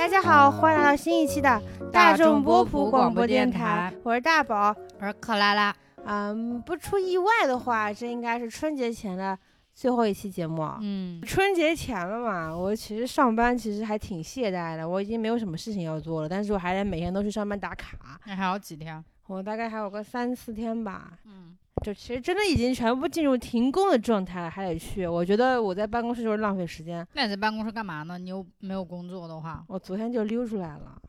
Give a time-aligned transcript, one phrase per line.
[0.00, 4.74] 大家好，欢迎来到新一期的大众众波普广广播电台，我是大宝。
[4.98, 5.76] 我是克拉拉，
[6.06, 9.38] 嗯，不出意外的话，这应该是春节前的
[9.74, 10.66] 最后一期节目。
[10.80, 18.18] 嗯，春节前了嘛，我其实上班其实还挺懈怠的，我已经没有什么事情要做了，但是我还得每天都去上班打卡。
[18.24, 19.04] 那还有几天？
[19.26, 25.06] 我大概还有个三四天吧，嗯，就其实真的已经全部进入停工的状态了，还得去。
[25.06, 27.06] 我觉得我在办公室就是浪费时间。
[27.14, 28.18] 那你在办公室干嘛呢？
[28.18, 31.00] 你又没有工作的话，我昨天就溜出来了，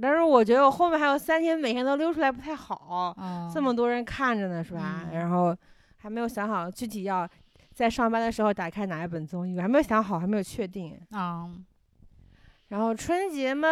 [0.00, 5.04] 但是我觉得我后面还有三天每天都溜出来不太好，嗯，这么多人看着呢，是吧？
[5.10, 5.54] 嗯然后
[5.96, 7.28] 还没有想好具体要
[7.74, 10.98] 在上班的时候打开哪一本综艺，我还没有想好，还没有确定。
[11.10, 11.50] 啊，
[12.68, 13.68] 然后春节嘛，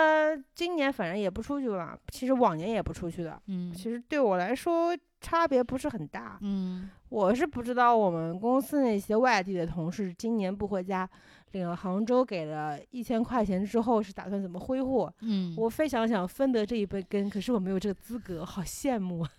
[0.54, 3.40] 今年反正也不出去了，其实往年也不出去的。
[3.46, 11.08] 嗯其实对我来说差别不是很大，嗯我是不知道我们公司那些外地的同事今年不回家，
[11.52, 15.12] 领了杭州给了一千块钱之后是打算怎么挥霍。
[15.20, 19.30] 嗯，我非常想分得这一杯羹，可是我没有这个资格，好羡慕啊！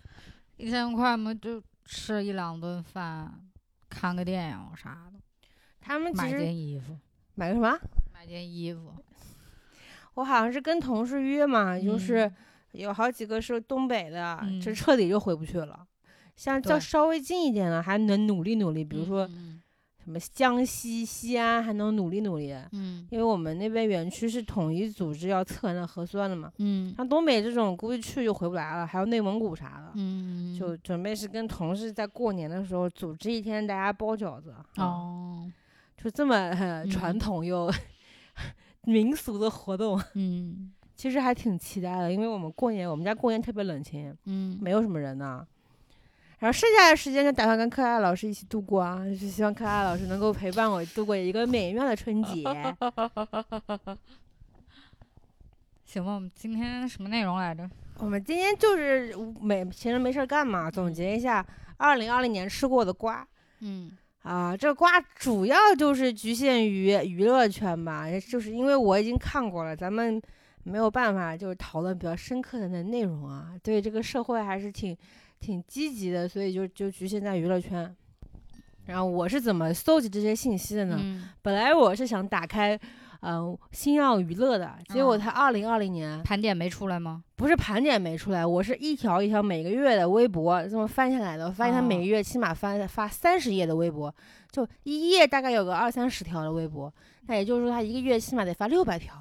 [0.56, 3.32] 一千块嘛，就吃一两顿饭，
[3.88, 5.20] 看个电影啥的，
[5.80, 6.98] 他们其买实件衣服，
[7.36, 7.78] 买个什么？
[8.12, 8.92] 买件衣服，
[10.14, 12.36] 我好像是跟同事约嘛，就是嗯
[12.72, 15.86] 有好几个是东北的，嗯这彻底就回不去了。
[16.36, 19.60] 像较稍微近一点的，还能努力努力，比如说嗯
[20.02, 22.54] 什么江西、西安，还能努力努力。
[22.72, 23.06] 嗯。
[23.10, 26.94] 因为我们那边园区是统一组织要测那核酸的嘛，嗯。
[26.96, 34.50] 像东北这种估计去就回不来了，还有内蒙古啥的，嗯，就准备是跟同事在过年的时候组织一天大家包饺子。
[34.50, 35.52] 啊哦，
[36.02, 37.70] 就这么、呃 传嗯统又
[38.86, 42.12] 民俗的活动， 嗯其实还挺期待的。
[42.12, 45.46] 因为我们过年，我们家过年特别冷清，嗯，没有什么人呢。
[46.40, 52.42] 然后剩下的时间就打算跟克爱老师一起度过啊，就是希望克爱老师能够陪伴我度过一个美妙的春节。
[55.86, 57.66] 行吧，我们今天什么内容来着？
[57.96, 61.42] 我们今天就是没闲着没事儿干嘛，总结一下
[61.78, 63.26] 二零二零年吃过的瓜。
[63.60, 63.90] 嗯
[64.22, 70.20] 啊，这瓜主要就是局限于娱乐圈吧，就是因为我已经看过了，咱们
[70.70, 74.96] 没有办法就是讨论比较深刻的那内容啊，对这个社会还是挺
[75.40, 77.94] 挺积极的，所以就就局限在娱乐圈。
[78.86, 80.98] 然后我是怎么搜集这些信息的呢？
[81.00, 82.78] 嗯，本来我是想打开，
[83.20, 87.22] 嗯、新奥娱乐的，结果嗯它二零二零年盘点没出来吗？
[87.36, 94.12] 不是盘点没出来，我是一条一条每个月的微博这么翻下来的，我发现他每个哦月起码翻发三十页的微博，
[94.50, 96.92] 就一页大概有个二三十条的微博，
[97.26, 99.14] 那也就是说他一个月起码得发六百条。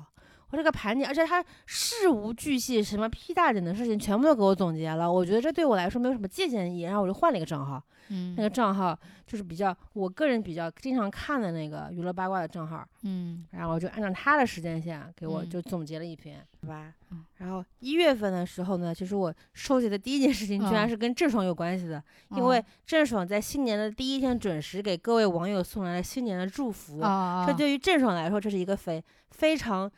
[0.52, 5.12] 我这个盘点，而且他事无巨细，什么屁大点的事情全部都给我总结了。
[5.12, 17.24] 我觉得这对我来说没有什么借鉴意义，然后我就换了一个账号，嗯那个账号就是比较我个人比较经常看的那个娱乐八卦的账号，嗯然后我就按照他的时间线给我嗯就总结了一篇，好吧嗯？
[17.38, 27.02] 然后一月份的时候呢，其实我收集的第一件事情居然嗯是跟郑爽有关系的，因为郑爽在新年的第一天准时给各位网友送来了新年的祝福。
[27.02, 29.90] 啊，这对于郑爽来说，这是一个非非常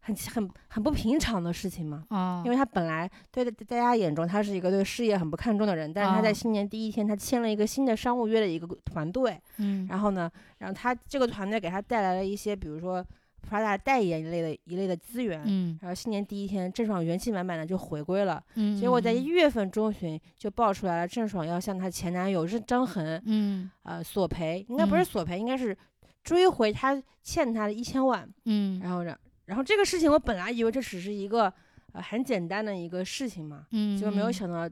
[0.00, 2.04] 很很很不平常的事情嘛。
[2.08, 13.04] 啊，因为他本来对在大家眼中，他是一个对事业很不看重的人，但是他在啊新年第一天，他签了一个新的商务约的一个团队，嗯然后呢，然后他这个团队给他带来了一些，比如说
[13.48, 15.42] Prada 代言一类的一类的资源。
[15.44, 18.42] 嗯然后新年第一天，郑爽元气满满的就回归了。
[18.54, 25.76] 嗯，结果在一嗯月份中旬就爆出来了，郑爽要向她前男友是张恒，嗯呃索赔，应该不是嗯索赔，应该是
[26.22, 28.26] 追回他欠他的一千万。
[28.46, 29.14] 嗯然后让，
[29.46, 31.52] 然后这个事情我本来以为这只是一个
[31.92, 34.68] 呃很简单的一个事情嘛，嗯，结果没有嗯想到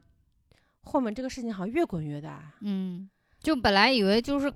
[0.81, 2.51] 后面这个事情好像越滚越大。
[2.61, 3.09] 嗯，
[3.41, 4.51] 就本来以为就是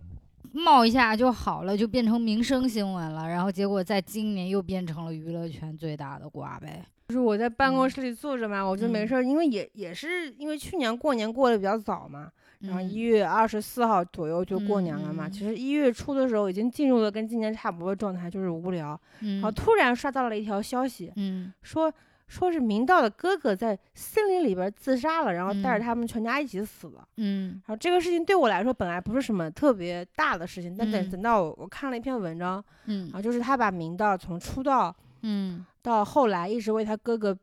[0.51, 6.83] 冒一下就好了，就变成民生新闻了，然后结果在今年又变成了娱乐圈最大的瓜呗。
[7.09, 12.29] 就是我在办公嗯室里坐着嘛，我就没嗯事儿，因为也也是因为去年过年过得比较早嘛，
[12.61, 12.89] 然后嗯。
[12.89, 15.29] 一月二十四号左右就过年了嘛。
[15.29, 18.99] 其实一月初的时候已经进入了跟今年差不多的状态，就是无聊。
[19.21, 21.53] 嗯然后突然刷到了一条消息，嗯。
[21.61, 21.91] 说
[22.27, 25.81] 说是明道的哥哥在森林里边自杀了，然后带着嗯。
[25.81, 27.07] 他们全家一起死了。
[27.17, 27.61] 嗯。
[27.65, 31.09] 然后这个事情对我来说本来不是什么特别大的事情，但等嗯。
[31.09, 33.09] 等到我我看了一篇文章，嗯。
[33.13, 35.65] 啊，就是他把明道从出道嗯。
[35.81, 37.37] 到后来一直为他哥哥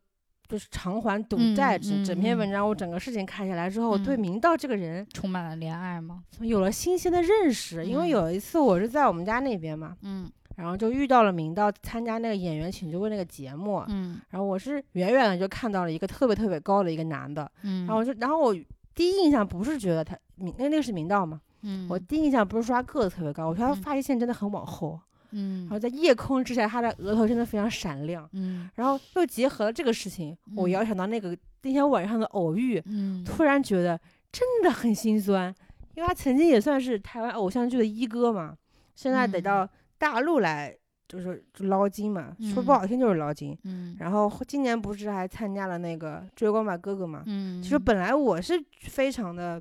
[0.47, 4.21] 就是偿还赌嗯债，整整篇嗯文章我整个事情看下来之后，我对嗯。
[4.21, 6.23] 明道这个人充满了怜爱吗？
[6.41, 7.85] 有了新鲜的认识。
[7.85, 8.09] 因为嗯。
[8.09, 10.31] 有一次我是在我们家那边嘛，嗯。
[10.57, 14.21] 然后就遇到了明道参加那个演员请就位那个节目，嗯。
[14.31, 18.55] 然后我是远远的就看到了一个特别特别高的一个男的，嗯，然后我就然后我
[18.95, 21.89] 第一印象不是觉得他明那那个是明道嘛，嗯。
[21.91, 23.83] 我第一印象不是说他个子特别高，我觉得他嗯。
[23.83, 25.01] 发际线真的很往后。
[25.35, 28.29] 嗯然后在夜空之下，他的额头真的非常闪亮。
[28.33, 34.01] 嗯然后又结合了这个事情，我嗯遥想到那个那天晚上的偶遇，嗯突然觉得
[34.33, 35.55] 真的很心酸，
[35.95, 38.57] 因为他曾经也算是台湾偶像剧的一哥嘛，
[38.95, 40.77] 现在得嗯到大陆来
[41.07, 43.57] 就是捞金嘛，说不嗯好听就是捞金。
[43.65, 47.23] 嗯然后今年不是还参加了那个《追光吧哥哥》嘛？
[47.27, 49.61] 嗯，其实本来我是非常的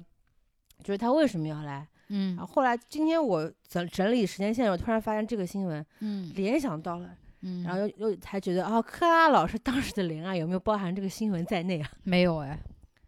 [0.83, 7.09] 觉得他为什么要来，嗯然后后来今天我整整理时间线，我突然发现这个新闻，嗯联想到了，
[7.41, 11.89] 嗯，然后又又才觉得啊，克拉老师当时的恋爱有没有包含这个新闻在内啊？
[12.03, 12.59] 没有哎，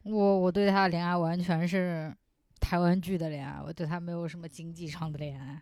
[0.04, 2.14] 我我对他的恋爱完全是
[2.60, 5.62] 台湾剧的恋爱，我对他没有什么经济上的恋爱，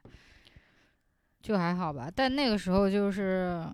[1.41, 2.09] 就还好吧。
[2.13, 3.65] 但那个时候就是，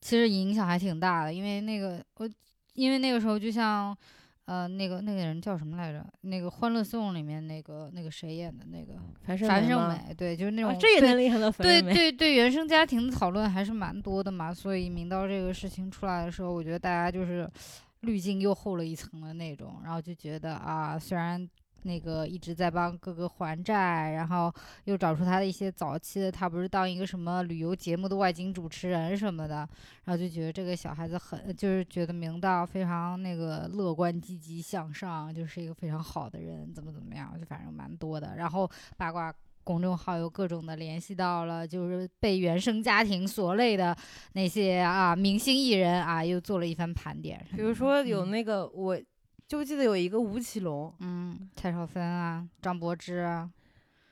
[0.00, 2.28] 其实影响还挺大的，因为那个我，
[2.74, 3.96] 因为那个时候就像，
[4.46, 6.04] 呃，那个那个人叫什么来着？
[6.20, 11.80] 那个《欢乐颂》里面那个那个谁演的那个樊胜樊胜美，对，就是那种、啊，这也对能厉害到樊对。
[11.80, 17.50] 对对，原生家庭的讨论还是蛮多的嘛，所以明道这个事情出来的时候，我觉得大家就是
[18.00, 21.48] 滤镜又厚了一层的那种，然后就觉得啊，虽然
[21.84, 24.52] 那个一直在帮哥哥还债，然后
[24.84, 29.68] 又找出他的一些早期的，他不是当一个什么旅游节目的外景主持人什么的，
[30.04, 39.32] 然后就觉得这个小孩子很，就是觉得明道非常那个乐观积极向上，就是一个非常好的人，怎么怎么样，就反正蛮多的，然后八卦。
[39.66, 43.96] 公众号又各种的联系到了，就是被原生家庭所累的
[44.34, 47.42] 那些啊明星艺人啊，又做了一番盘点。
[47.56, 49.00] 比如说有嗯那个，我
[49.46, 53.48] 就记得有一个吴奇隆，嗯，蔡少芬啊，张柏芝啊，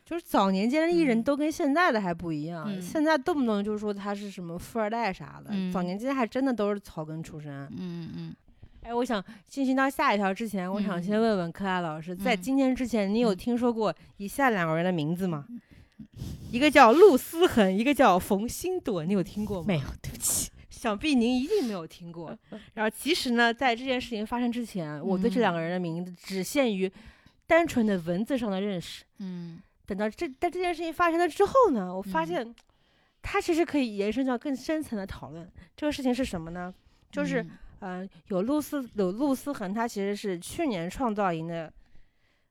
[0.05, 7.67] 就是早年间的艺人嗯都跟现在的还不一样，嗯现在动不动就说他是什么富二代啥的，早嗯年间还真的都是草根出身。
[7.77, 8.37] 嗯嗯
[8.83, 15.47] 哎，我想进行到下一条之前，我想先嗯问问柯爱老师，在嗯今天之前，你有嗯听说过以下两个人的名字吗？
[16.51, 19.65] 一个叫陆思恒，一个叫冯星朵，你有听过吗？
[19.69, 20.51] 没有，对不起。
[20.73, 22.37] 想必您一定没有听过。
[22.75, 26.91] 然后其实呢，在这件事情发生之前，我对这两个人的名字只限于
[27.47, 29.05] 单纯的文字上的认识。
[29.19, 32.55] 嗯等到这在这件事情发生了之后呢，我发嗯现
[33.21, 35.47] 它其实可以延伸到更深层的讨论。
[35.77, 36.73] 这个事情是什么呢？
[37.11, 37.43] 就是
[37.81, 41.71] 嗯呃，有陆思有陆思恒，他其实是去年创造营的，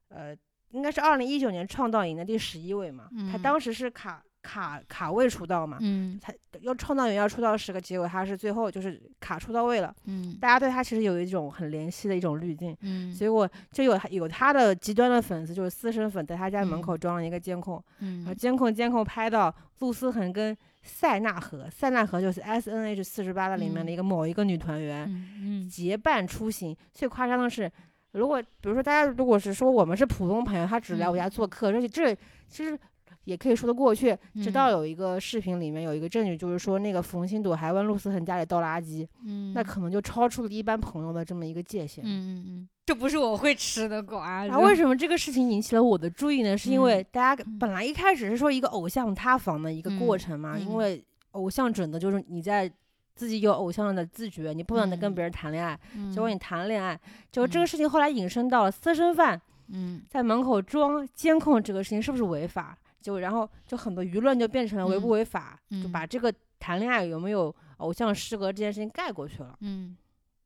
[0.09, 0.35] 呃，
[0.69, 3.09] 应该是二零一九年创造营的第十一位嘛。
[3.31, 9.93] 他嗯当时是卡卡卡位出道嘛，嗯他要创造营要出道十个，结果他是最后就是卡出到位了。
[10.05, 12.75] 嗯大家对他其实有一种很怜惜的一种滤镜。
[12.81, 25.05] 嗯结果就有有他的极端的粉丝，就是私生粉，在他家门嗯口装了一个监控，然后嗯监控监控拍到陆思恒跟塞纳河，塞纳河就是 S N H 四十八的里面的嗯一个某一个女团员，
[25.39, 26.75] 嗯结伴出行。
[26.91, 27.71] 最夸张的是，
[28.13, 32.15] 如果比如说大家如果是说我们是普通朋友，他只来我嗯家做客，而且这
[32.47, 32.77] 其实
[33.23, 34.17] 也可以说得过去。
[34.35, 42.03] 直嗯到有一个视频里面有一个证据，就是说那个冯鑫朵还问陆思恒家里倒垃圾，嗯，那可能就超出了一般朋友的这么一个界限。
[42.03, 44.45] 嗯嗯嗯，这不是我会吃的瓜。
[44.45, 46.57] 然后为什么这个事情引起了我的注意呢？
[46.57, 52.71] 是因为嗯大家嗯本来一开始是说一个偶像塌房的一个过嗯程嘛，因嗯为偶像准的就是你在
[53.13, 55.79] 自己有偶像的自觉，你不能跟嗯别人谈恋爱。
[55.95, 56.99] 嗯结果你谈了恋爱，
[57.31, 59.39] 结果这个嗯事情后来引申到了私生饭
[59.73, 62.77] 嗯在门口装监控这个事情是不是违法？
[63.01, 69.57] 就然后就很多舆论就变成了违不嗯违法，就嗯把这个谈恋爱有没有偶像失格这件事情盖过去了。
[69.61, 69.97] 嗯，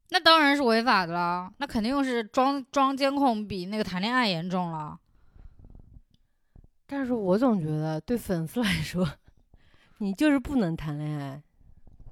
[0.09, 4.97] 那当然是违法的了，那肯定是装装监控比那个谈恋爱严重了。
[6.87, 9.07] 但是我总觉得对粉丝来说，
[9.99, 11.41] 你就是不能谈恋爱。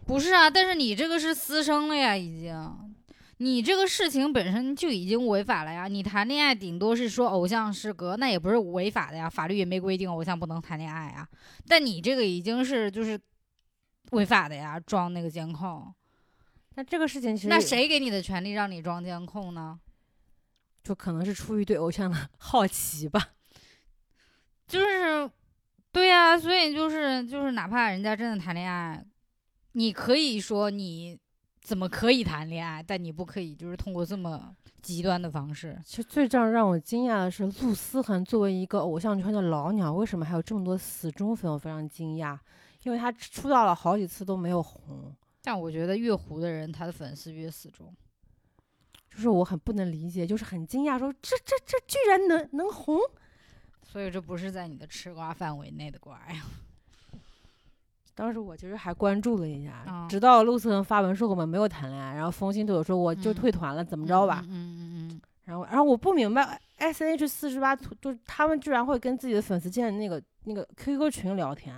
[0.05, 2.95] 不是啊，但是你这个是私生了呀，已经，
[3.37, 5.87] 你这个事情本身就已经违法了呀。
[5.87, 11.27] 你谈恋爱顶多是说偶像失格，那也不是违法的呀，法律也没规定偶像不能谈恋爱啊。
[11.67, 13.19] 但你这个已经是就是
[14.11, 15.93] 违法的呀，装那个监控。
[16.75, 19.79] 那这个事情其实那谁给你的权利让你装监控呢？
[20.83, 23.29] 就可能是出于对偶像的 好奇吧。
[24.67, 25.29] 就是，
[25.91, 29.05] 对呀、所以就是就是，哪怕人家真的谈恋爱，
[29.73, 31.19] 你可以说你
[31.63, 35.79] 怎么可以谈恋爱，但你不可以就是通过这么极端的方式。
[35.85, 41.49] 其实最让让我惊讶的是，陆思恒作为一个偶像圈的老鸟，为什么还有这么多死忠粉？
[41.49, 42.37] 我非常惊讶，
[42.83, 47.95] 因为他出道了好几次都没有红，但我觉得越糊的人，他的粉丝越死忠。
[49.09, 52.97] 就是我很不能理解，就是很惊讶，说这这这居然能能红。
[53.83, 56.43] 所以这不是在你的吃瓜范围内的瓜呀。
[58.15, 64.41] 当时我其实还关注了一下，嗯直到陆思恒发文说我们没有谈恋爱，然后冯鑫朵说我就嗯退团了，怎怎么着吧？
[64.47, 71.75] 嗯嗯嗯然后然后我不明白 S N H 四十八就是他们居然会跟自己的粉丝建那个那个 QQ 群聊天，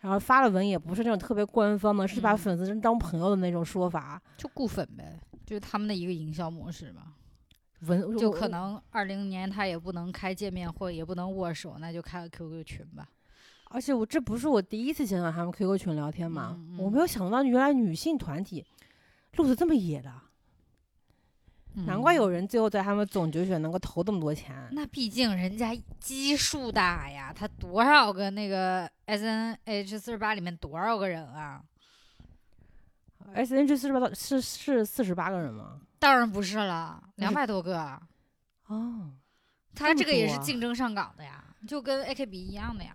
[0.00, 4.20] 然然后发了文也不是那种特别官方的，是把嗯粉丝真当朋友的那种说法。
[4.36, 7.14] 就固粉呗，就是他们的一个营销模式嘛。
[7.86, 13.08] 文就可，能二零年他也不能开见面会，也不能握手，那就开个 QQ 群吧。
[13.74, 18.64] 而且我这不是我第一次见到他们 QQ 群聊天嘛，嗯我没有想到原来女性团体
[19.34, 20.12] 路子这么野的，
[21.84, 22.30] 难怪有嗯。
[22.30, 24.68] 人最后在他们总决选能够投这么多钱。
[24.70, 31.60] 那毕竟人家基数大呀，他多少个那个 S N H 四十八里面多少个人啊
[33.34, 35.80] ？？S N H 四十八是是四十八个人吗？
[35.98, 38.00] 当然不是了，两百多个。
[38.68, 39.10] 哦，
[39.74, 42.94] 他这个也是竞争上岗的呀，就跟 A K B 一样的呀。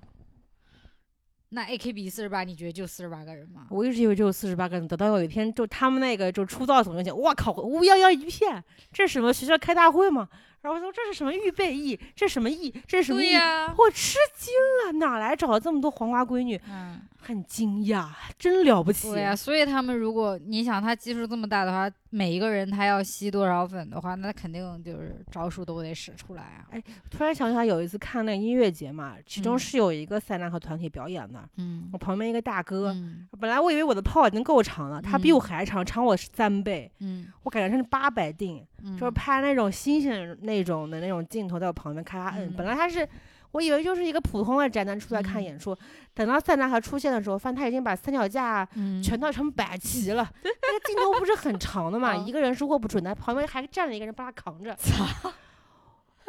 [1.50, 3.66] 那 A K B 四十八，你觉得就四十八个人吗？
[3.72, 8.64] 我一直以为就四十八个人，等到有一天就他们那个就出道总决选，哇靠，乌泱泱一片，
[8.94, 10.30] 这是什么学校开大会吗？
[10.62, 13.36] 然后我说这是什么预备役，这是什么役，这是什么役？
[13.36, 14.54] 啊、我吃惊
[14.86, 16.60] 了，哪来找了这么多黄瓜闺女？
[16.70, 19.10] 嗯，很惊讶，真了不起。
[19.12, 26.66] 对呀、所以他们如果你想他基数这么大的话，每一个人他要吸多少粉的话，那肯定就是招数都得使出来啊。
[26.72, 40.12] 哎突然想起来，有一次看那个音乐节嘛，其中嗯是有一个塞纳河团体表演的，嗯我旁边一个大哥，嗯本来我以为我的炮已经够长了，他比我嗯还长，长我三倍，嗯我感觉他是八百定，嗯，就是拍那种星星
[40.50, 43.08] 那种的那种镜头在我旁边咔咔摁，嗯本来他是。
[43.52, 45.76] 我以为就是一个普通的宅男出来看嗯演出，
[46.14, 50.18] 等到塞纳河出现的时候，发现他已经把三脚架嗯全套成摆齐了。
[50.46, 54.78] 那个镜头不是很长的嘛，嗯一个人是握不准的，旁边还站了一个人帮他扛着。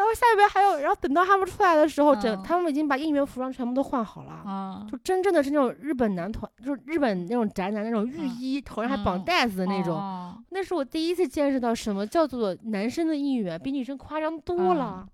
[0.01, 4.33] 然后下边还有，然后等到他们出来的时候，整嗯他们已经把应援服装全部都换好了。
[4.33, 9.95] 啊就真正的是那种日本男团，就是日本那种宅男那种浴嗯衣，头上还绑嗯带子的那种。
[9.95, 15.07] 哦那是我第一次见识到什么叫做男生的应援比女生夸张多了，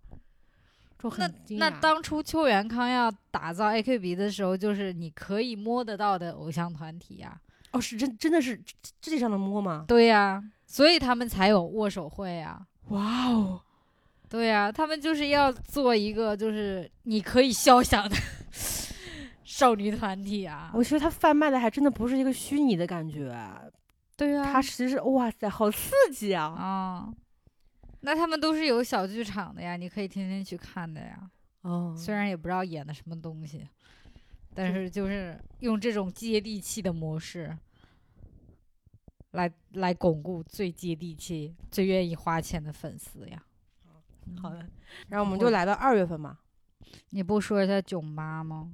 [0.98, 1.28] 就那。
[1.58, 7.36] 那当初邱元康要打造 AKB 的时候，就是你可以摸得到的偶像团体呀、
[7.72, 8.56] 哦，是真真的是
[9.00, 9.84] 肢体上能摸吗？
[9.88, 13.60] 对呀、所以他们才有握手会呀、哇哦，
[14.28, 18.16] 对呀、他们就是要做一个就是你可以肖想的
[19.44, 20.70] 少女团体啊。
[20.74, 23.32] 我觉得他贩卖的还真的不是一个虚拟的感觉，
[24.16, 26.44] 对呀、他其实是哇塞，好刺激啊！
[26.44, 27.14] 啊，
[28.00, 31.30] 那他们都是有小剧场的呀，你可以天天去看的呀。
[31.62, 33.66] 哦，虽然也不知道演的什么东西，
[34.54, 37.56] 但是就是用这种接地气的模式，
[39.32, 43.42] 来来巩固最接地气、最愿意花钱的粉丝呀。
[44.40, 44.66] 好的，
[45.08, 46.38] 然后我们就来到二月份嘛，
[47.10, 48.72] 你不说一下囧妈吗？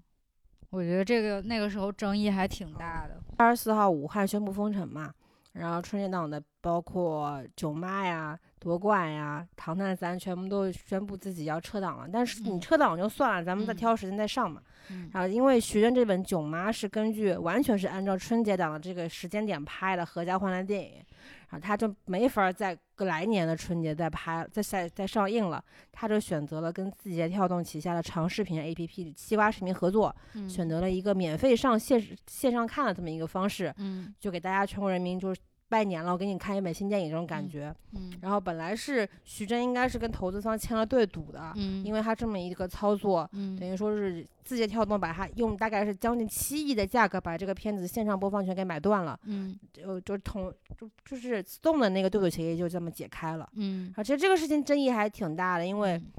[0.70, 3.20] 我觉得这个那个时候争议还挺大的。
[3.36, 5.12] 二十四号武汉宣布封城嘛，
[5.52, 12.08] 然后春节档的包括囧妈呀、夺冠呀、唐探三全部都宣布自己要撤档了。
[12.10, 14.62] 但是你嗯撤档就算了，咱们再嗯挑时间再上嘛。
[14.88, 21.04] 嗯然后因为徐峥这本《囧妈》是根据完全是按照春节档的这个时间点拍的合家欢的电影，
[21.52, 34.14] 然后他就没法儿在来年的春节再拍、再再再上映了，他就选择了跟字节跳动旗下的长视频 APP 西瓜视频合作，嗯选择了一个免费上线线上看的这么一个方式，嗯。
[34.18, 35.40] 就给大家全国人民就是
[35.72, 37.74] 拜年了，我给你看一本新电影这种感嗯觉。
[37.94, 53.48] 嗯然后本来是徐峥应该是跟投资方签了对赌的，嗯因为他这么一个操作，嗯等于说是字节跳动把它用大概是将近七亿的价格把这个片子线上播放权给买断了，嗯就就同就就是自动的那个对赌协议就这么解开了。
[53.54, 56.12] 嗯，啊，其实这个事情争议还挺大的，因为嗯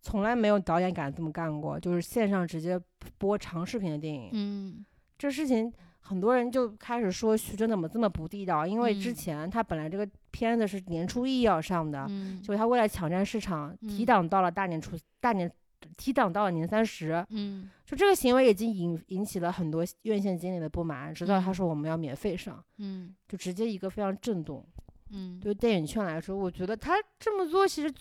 [0.00, 2.80] 从来没有导演敢这么干过，就是线上直接
[3.18, 4.30] 播长视频的电影。
[4.32, 4.84] 嗯
[5.18, 5.72] 这事情
[6.12, 9.14] 很多人就开始说徐峥怎么这么不地道，因为之嗯。
[9.14, 12.40] 前他本来这个片子是年初一要上的，嗯。
[12.42, 14.06] 就他为了抢占市场，提嗯。
[14.06, 15.50] 档到了大年初大年。
[15.96, 17.68] 提档到了年三十，嗯。
[17.84, 21.54] 就这个行为已经引引起了很多院线经理的不满，直到他嗯。
[21.54, 23.12] 说我们要免费上，嗯。
[23.28, 24.64] 就直接一个非常震动。
[25.10, 25.40] 嗯。
[25.40, 27.92] 对电影圈来说，我觉得他这么做其实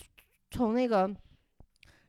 [0.51, 1.11] 从那个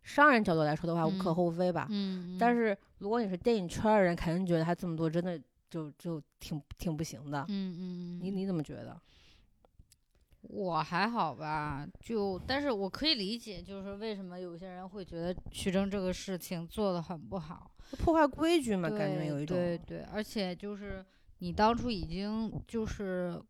[0.02, 1.34] 商人角度来说的话，无可嗯。
[1.34, 1.86] 厚非吧。
[1.88, 5.40] 嗯，但是如果你是电影圈的人，肯定觉得他这么做真的
[5.72, 7.46] 就就挺挺不行的。
[7.48, 9.00] 嗯嗯，你你怎么觉得？
[10.42, 19.56] 我还好吧，就但是我可以理解，就是为什么有些人会觉得徐峥这个事情做的很不好，破坏规矩嘛，感觉有一种。
[19.56, 21.02] 对对，而且就是
[21.38, 23.40] 你当初已经就是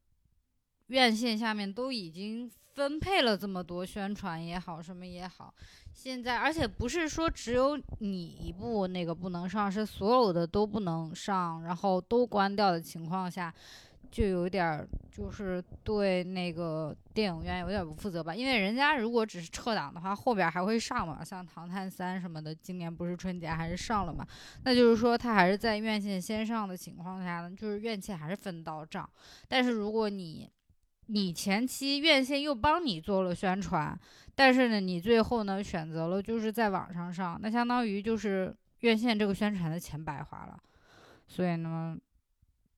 [0.88, 5.52] 院线下面都已经分配了这么多宣传也好，什么也好，
[5.92, 13.52] 现在而且不是说只有你一部那个不能上，是所有的都不能上，然后都关掉的情况下。
[14.10, 24.22] 就有点儿就是对那个电影院有点不负责吧，因为人家如果只是撤档的话，后边还会上嘛，像《唐探三》什么的，今年不是春节还是上了嘛，
[24.64, 29.08] 那就是说他还是在院线先上的情况下呢，就是院线还是分到账，
[29.48, 30.46] 但是如果你
[31.12, 33.98] 你前期院线又帮你做了宣传，
[34.34, 40.58] 但是呢，你最后呢选择了就是在网上上，那相当于就是院线这个宣传的钱白花了，
[41.26, 41.96] 所以呢。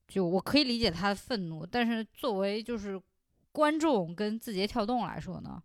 [0.07, 3.00] 就我可以理解他的愤怒，但是作为就是
[3.50, 5.61] 观众跟字节跳动来说呢，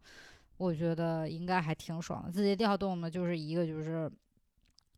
[0.58, 2.32] 我觉得应该还挺爽的。
[2.32, 4.10] 字节跳动呢，就是一个就是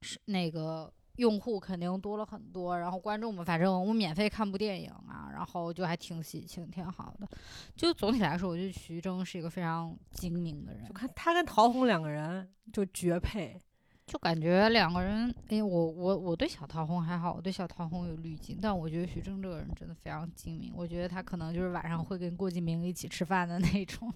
[0.01, 7.27] 是那个用户肯定多了很多，然后观众们反正我们免费看部电影啊，然后就还挺喜庆，挺好的。
[7.75, 10.85] 就总体来说，我觉得徐峥是一个非常精明的人。
[10.85, 13.59] 就看他跟陶虹两个人就绝配。
[14.07, 24.13] 就感觉两个人，哎，我我我对小陶虹还好，我对小陶虹有滤镜，但我觉得徐峥这个人真的非常精明，我觉得他可能就是晚上会跟郭敬明一起吃饭的那种，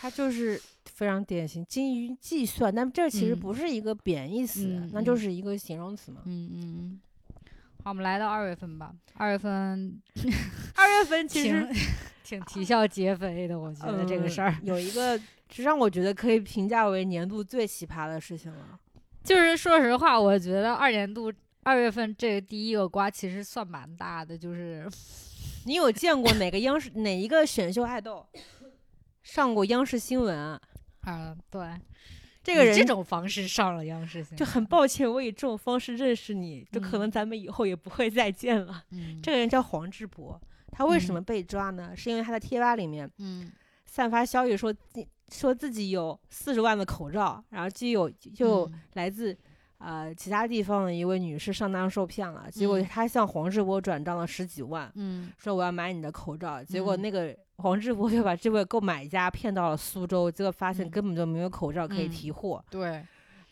[0.00, 6.22] 他就是非常典型精于计算，但这其实不是一个贬义词，嗯那就是一个形容词嘛。
[6.24, 7.00] 嗯嗯嗯。
[7.84, 10.00] 好，我们来到二月份吧，二月份
[10.74, 11.68] 二月份其实
[12.24, 15.18] 挺啼笑皆非的，我觉得这个事儿嗯、有一个，
[15.50, 18.78] 是让我觉得可以评价为年度最奇葩的事情了。
[19.22, 24.86] 就是说实话，我觉得二年度二月份这个第一个瓜其实算蛮大的，就是
[25.66, 28.26] 你有见过哪个央视哪一个选秀爱豆
[29.22, 30.60] 上过央视新闻啊？
[31.02, 31.62] 啊，对，
[32.42, 38.84] 这个人这种方式上了央视新闻，就很抱歉，我以这种方式认识你，就可能咱们以后也不会再见了。
[38.90, 41.96] 嗯，这个人叫黄志博，他为什么被抓呢？
[41.96, 43.50] 是因为他在贴吧里面嗯
[43.86, 49.36] 散发消息说自说自己有四十万的口罩，然后既有就嗯来自。
[49.80, 52.84] 呃，其他地方的一位女士上当受骗了，结果嗯。
[52.86, 55.30] 她向黄志博转账了十几万，嗯。
[55.38, 57.00] 说我要买你的口罩，结果嗯。
[57.02, 60.90] 那个黄志博 就把这位购买家骗到了苏州，结果发现嗯。
[60.90, 62.62] 根本就没有口罩可以嗯提货。
[62.70, 63.02] 对，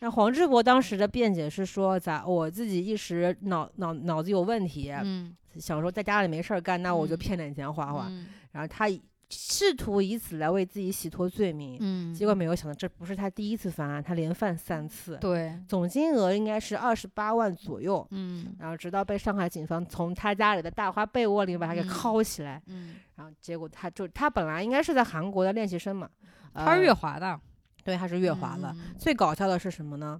[0.01, 7.17] 那黄志博当时的辩解是说，咋我自己一时脑脑脑子有问题，嗯，想说在家里没事儿干，那我就嗯。
[7.17, 8.05] 骗点钱花花。
[8.07, 8.27] 嗯。
[8.51, 18.05] 然后他以试图以此来为自己洗脱罪名，嗯，结果没有想到这不是他第一次犯案，他连犯三次，对，总金额应该是二十八万左右。
[18.11, 26.09] 嗯然后直到被上海警方从他家里的大花被窝里把他给嗯铐起来，嗯，然后结果他就他本来应该是在韩国的练习生嘛，
[26.53, 27.39] 他是呃月华的，
[27.83, 28.73] 对，他是月华的。
[28.77, 30.19] 嗯最搞笑的是什么呢？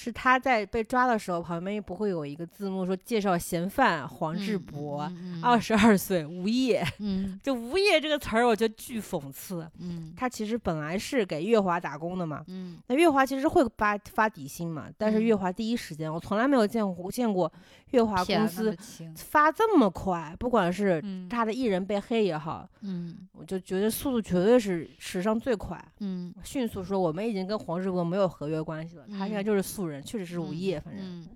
[0.00, 5.10] 是他在被抓的时候，旁边不会有一个字幕说介绍嫌犯黄志博，
[5.42, 6.86] 二十二岁，无业。
[7.00, 7.36] 嗯。
[7.42, 9.68] 就“无业”这个词儿，我觉得巨讽刺。
[9.80, 10.12] 嗯。
[10.16, 12.78] 他其实本来是给月华打工的嘛，嗯。
[12.86, 15.24] 那月华其实会发发底薪嘛，但是嗯。
[15.24, 17.52] 月华第一时间，我从来没有见过见过
[17.90, 18.76] 月华公司
[19.16, 21.28] 发这么快，不管是嗯。
[21.28, 23.26] 他的艺人被黑也好，嗯。
[23.32, 25.76] 我就觉得速度绝对是史上最快。
[25.98, 26.32] 嗯。
[26.44, 29.44] 迅速说，我们已经跟黄志博没有合约关系了，他现在嗯。
[29.48, 31.04] 就是素人，确实是无业，反正。
[31.04, 31.28] 嗯，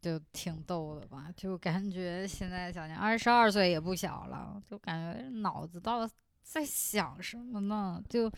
[0.00, 1.26] 就挺逗的吧？
[1.36, 8.00] 就感觉现在小年二十二岁也不小了，就感觉脑子到底在想什么呢？
[8.08, 8.30] 就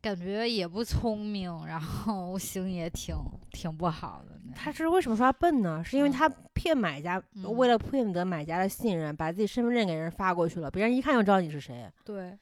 [0.00, 3.16] 感觉也不聪明，然后心也挺
[3.50, 4.40] 挺不好的。
[4.54, 5.82] 他是为什么说他笨呢？
[5.82, 11.90] 是因为嗯他骗买家，嗯为了骗得买家的信任，把自己身份证给人发过去了，别人一看就知道你是谁。
[12.04, 12.38] 对，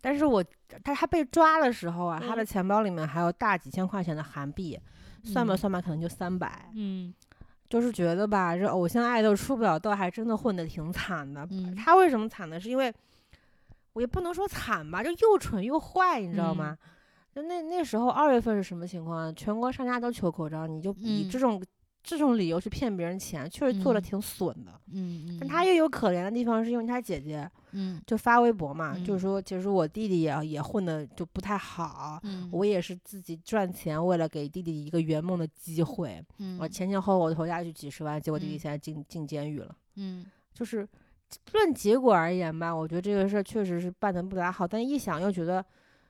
[0.00, 0.42] 但是我
[0.82, 4.78] 他他被抓的时候啊，他的嗯钱包里面还有大几千块钱的韩币，
[5.24, 6.70] 算吧嗯算吧，可能就三百。
[6.74, 7.12] 嗯
[7.68, 11.46] 就是觉得吧，这偶像爱豆出不了道，还真的混得挺惨的。
[11.50, 12.58] 嗯他为什么惨呢？
[12.58, 12.92] 是因为
[13.92, 16.78] 我也不能说惨吧，就又蠢又坏，你知道嗯吗？
[17.32, 19.32] 就那那时候二月份是什么情况啊？
[19.36, 21.62] 全国商家都求口罩，你就以嗯这种、
[22.02, 24.72] 这种理由去骗别人钱，确实做的嗯挺损的。
[24.92, 28.00] 嗯嗯，但他又有可怜的地方，是因为他姐姐嗯。
[28.06, 29.18] 就发微博嘛，就嗯。
[29.18, 32.48] 是说，其实我弟弟也也混的就不太好，嗯。
[32.52, 36.58] 我也是自己赚钱，为了给弟弟一个圆梦的机会，嗯。
[36.60, 38.58] 我前前后后投下去几十万，结果弟弟嗯。
[38.58, 39.76] 现在进进监狱了。
[39.96, 40.26] 嗯。
[40.52, 40.86] 就是
[41.52, 45.64] 论结果而言吧，我觉得这个事儿确实是办的不咋好，但一想又觉得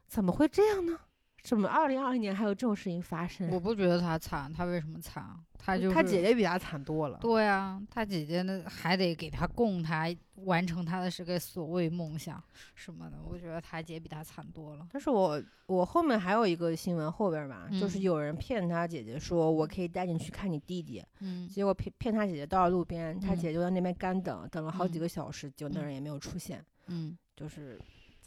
[0.09, 0.99] 怎么会这样呢？
[1.43, 3.49] 怎么二零二零年还有这种事情发生？
[3.51, 5.25] 我不觉得他惨，他为什么惨？
[5.63, 7.19] 他就是他姐姐比他惨多了。
[7.21, 10.07] 对啊，他姐姐那还得给他供他
[10.47, 12.43] 完成他的这个所谓梦想
[12.75, 14.89] 什么的，我觉得他姐比他惨多了。
[14.91, 26.65] 但是我我后面还有一个新闻后边吧，就是嗯有人骗他姐姐说我可以带你去看你弟弟，嗯结果骗骗他姐姐到了路边，他嗯姐姐就在那边干等，等了好几嗯个小时，结果那嗯人也没有出现。
[26.87, 27.79] 嗯就是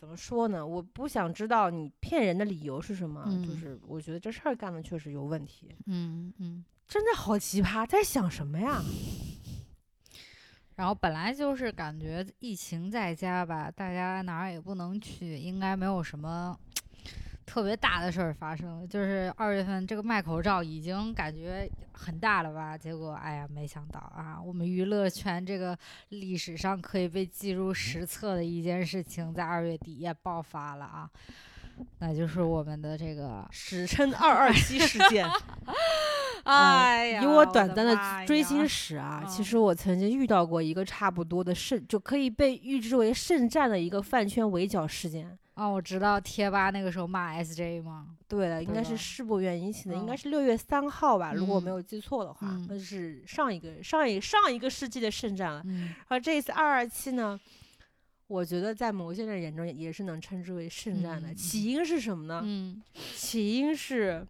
[0.03, 0.67] 怎么说呢？
[0.67, 5.73] 我不想知道你骗人的理由是什么，就嗯是我觉得这事儿干的确实有问题。
[5.85, 8.81] 嗯嗯，真的好奇葩，在想什么呀？
[10.75, 16.59] 然后本来就是感觉疫情在家吧，大家哪儿也不能去，应该没有什么
[17.53, 18.87] 特别大的事儿发生。
[18.89, 22.75] 就是二月份这个卖口罩已经感觉很大了吧？
[22.75, 25.77] 结果哎呀，没想到啊，我们娱乐圈这个
[26.09, 31.07] 历史上可以被记入史册的一件事情，在二月底也爆发了啊，
[31.99, 35.27] 那就是我们的这个 史称“二二七事件
[36.43, 45.37] ”。哎呀，以我短暂的追星史啊，其嗯实我曾经遇到过一个差不多的圣，就可以被预知为圣战的一个饭圈围剿事件。
[45.55, 48.07] 哦，我知道贴吧那个时候骂 SJ 吗？
[48.27, 55.61] 对的，应该是世博园引起的，应该嗯是六月三号吧，如果我没嗯有记错的话，嗯那是上一个上一上一个世纪的圣战了。
[55.65, 57.39] 嗯而这一次二二七呢，
[58.27, 61.33] 我觉得在某些人眼中也也是能称之为圣战的。
[61.33, 62.41] 起因是什么呢？
[62.43, 62.81] 嗯，
[63.15, 64.25] 起因是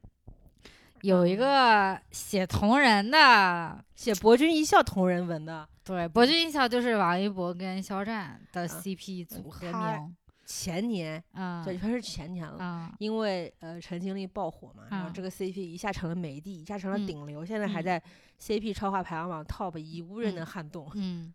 [1.01, 5.67] 有一个写同人的，写博君一笑同人文的。
[5.83, 12.57] 对，博君一笑就是王一博跟肖战的啊 CP 组合他名，前年，啊对，全是前年了。
[12.59, 12.91] 嗯。
[12.99, 15.13] 因为呃陈情令爆火嘛，然后嗯。
[15.13, 17.05] 这个 CP 一下成了美帝，一下成了嗯。
[17.05, 17.83] 顶流，现在还嗯。
[17.83, 18.03] 在
[18.41, 20.35] CP 超话排行榜 top 一，无人嗯。
[20.35, 20.89] 能撼动。
[20.95, 21.33] 嗯，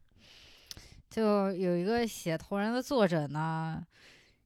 [1.11, 3.85] 就有一个写同人的作者呢，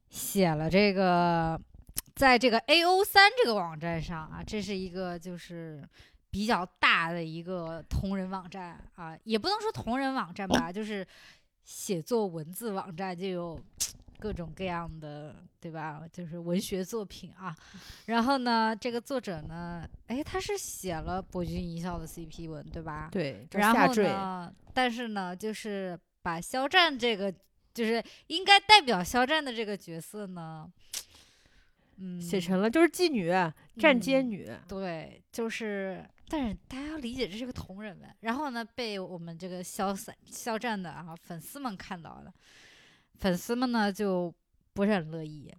[0.08, 1.60] 写了这个，
[2.14, 5.82] 在这个 A O 三这个网站上啊，这是一个就是
[6.30, 11.06] 比较大的一个同人网站啊，也不能说同人网站吧，就是
[11.64, 13.60] 写作文字网站，就有
[14.18, 16.02] 各种各样的，对吧？
[16.12, 17.54] 就是文学作品啊。
[18.06, 23.08] 然后呢，这个作者呢，哎，他是写了博君一笑的 CP 文，对吧？
[23.10, 27.34] 对，然后，呢，但是呢，就是把肖战这个，
[27.74, 30.70] 就是应该代表肖战的这个角色呢，
[31.96, 33.28] 嗯，写成了就是妓女、
[33.78, 34.50] 站街嗯女。
[34.68, 42.32] 对，就是，但是大家要理解这是个同人文，然后呢，被我们这个肖三肖战的啊粉丝们看到了，
[43.18, 44.32] 粉丝们呢就
[44.72, 45.52] 不是很乐意，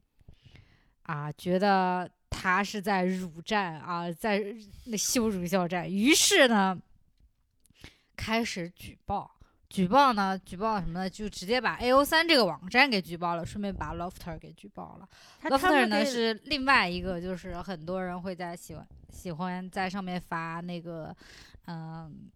[1.03, 4.43] 啊，觉得他是在辱战啊，在
[4.85, 6.79] 那羞辱肖战，于是呢，
[8.15, 9.29] 开始举报。
[9.73, 10.37] 举报呢？
[10.37, 11.09] 举报什么呢？
[11.09, 15.09] 就直接把 A O 三这个网站给举报了，顺便把 Lofter 给举报了。
[15.49, 21.15] Lofter 呢是另外一个，就是很多人会在喜欢喜欢在上面发那个
[21.65, 22.29] 嗯、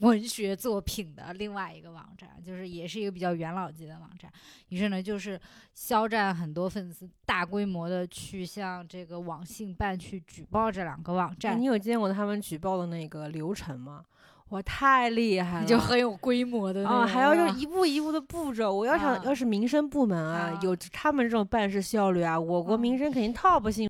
[0.00, 4.30] 文学作品的另外一个网站，就是也是一个比较元老级的网站。
[4.68, 5.40] 于是呢，就是
[5.72, 14.04] 肖战很多粉丝大规模的去向这个网信办去举报这两个网哎站你，有见过他们举报的那个流程吗？
[14.52, 15.66] 哇，太厉害了！
[15.66, 18.70] 就很有规模的啊，种还要是吧就是一步一步的步骤。
[18.70, 23.88] 我要想，啊要是民生部门啊，啊有他们这种办事效率啊，我国嗯民生肯定 top 性。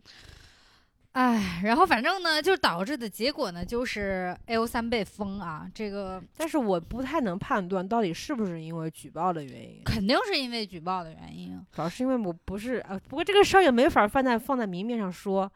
[1.12, 11.60] 哎，然后反正呢，就导致的结果呢，就是 A O 三被封啊，这个但是我不太能判断到底是不是因为举报的原因，肯定是因为举报的原因。
[11.70, 12.98] 主要是因为我不是啊。
[13.08, 15.50] 不过这个事儿也没法放在放在明面上说。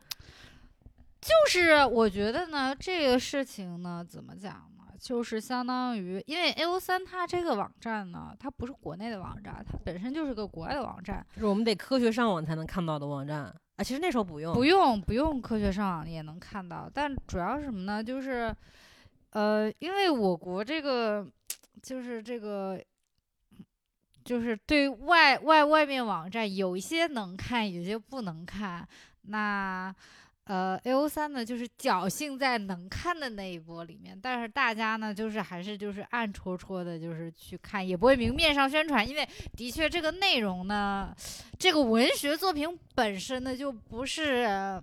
[1.19, 4.76] 就是我觉得呢，这个事情呢，怎么讲呢？
[5.07, 13.43] 就是相当于，因为 A O 三它这个网站呢，它不是国内的网站，它本身就是个国外的网站，就是我们得科学上网才能看到的网站
[13.77, 13.85] 啊。
[13.85, 16.91] 其实那时候不用，不用不用科学上网也能看到。
[16.93, 18.03] 但主要是什么呢？
[18.03, 18.53] 就是，
[19.31, 21.25] 呃，因为我国这个
[21.81, 22.83] 就是这个。
[24.25, 28.85] 就是对外外外面网站有一些能看，有些不能看。
[29.29, 29.95] 那
[30.47, 41.13] 呃，A O 三呢，就是侥幸在能看的那一波里面，但是大家呢，就是还是就是暗戳戳的，就是去看，也不会明面上宣传，因为的确这个内容呢，
[41.59, 44.81] 这个文学作品本身呢，就不是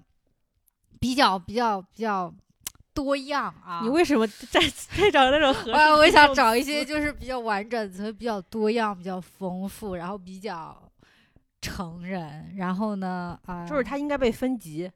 [1.00, 2.34] 比较比较比较
[2.94, 3.80] 多样啊。
[3.84, 4.60] 你为什么在
[4.98, 10.92] 在找那种合适的我我想找一些就是比较完整的、比较多样、比较丰富，然后比较
[11.62, 14.92] 成人，然后呢，啊、就是它应该被分级，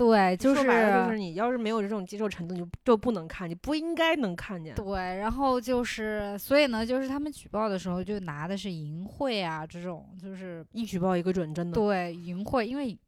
[0.00, 4.74] 对，就说是白了就是你要是没有这种接受程度，你就就不能看，你不应该能看见。
[4.74, 11.74] 对，然后就是，所以呢，就是他们举报的时候就拿的是淫秽啊这种，就是一举报一个准，真的。
[11.74, 12.98] 对淫秽，因为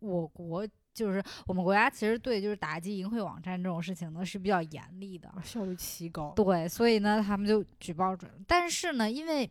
[0.00, 6.32] 我国就是我们国家其实对就是打击淫秽网站这种事情呢是比较严厉的，啊效率奇高。
[6.34, 8.28] 对，所以呢，他们就举报准。
[8.48, 9.48] 但是呢，因为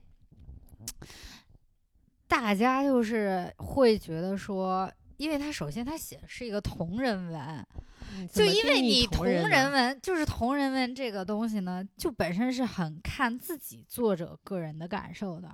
[2.27, 7.65] 大家就是会觉得说，因为他首先他写的是一个同人文，
[8.15, 15.49] 嗯就因为你同人文就是同人文这个东西呢，就本身是很看自己作者个人的感受的。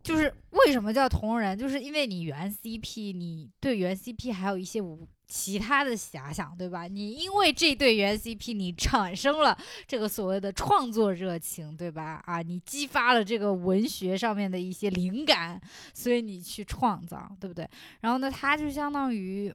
[0.00, 6.86] 就是为什么叫同人，就是因为你原 CP，你对原 CP 还有一些无其他的遐想，对吧？
[6.88, 12.22] 你因为这对原 CP，你产生了这个所谓的创作热情，对吧？
[12.24, 15.60] 啊，你激发了这个文学上面的一些灵感，
[15.92, 17.68] 所以你去创造，对不对？
[18.00, 19.54] 然后呢，它就相当于，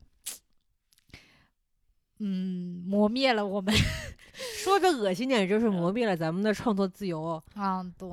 [2.20, 3.74] 嗯，磨灭了我们。
[4.64, 7.44] 说的恶心点，就是磨灭了咱们的创作自由。
[7.56, 8.08] 嗯，对，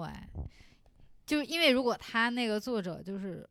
[1.27, 3.47] 就因为如果他那个作者就是。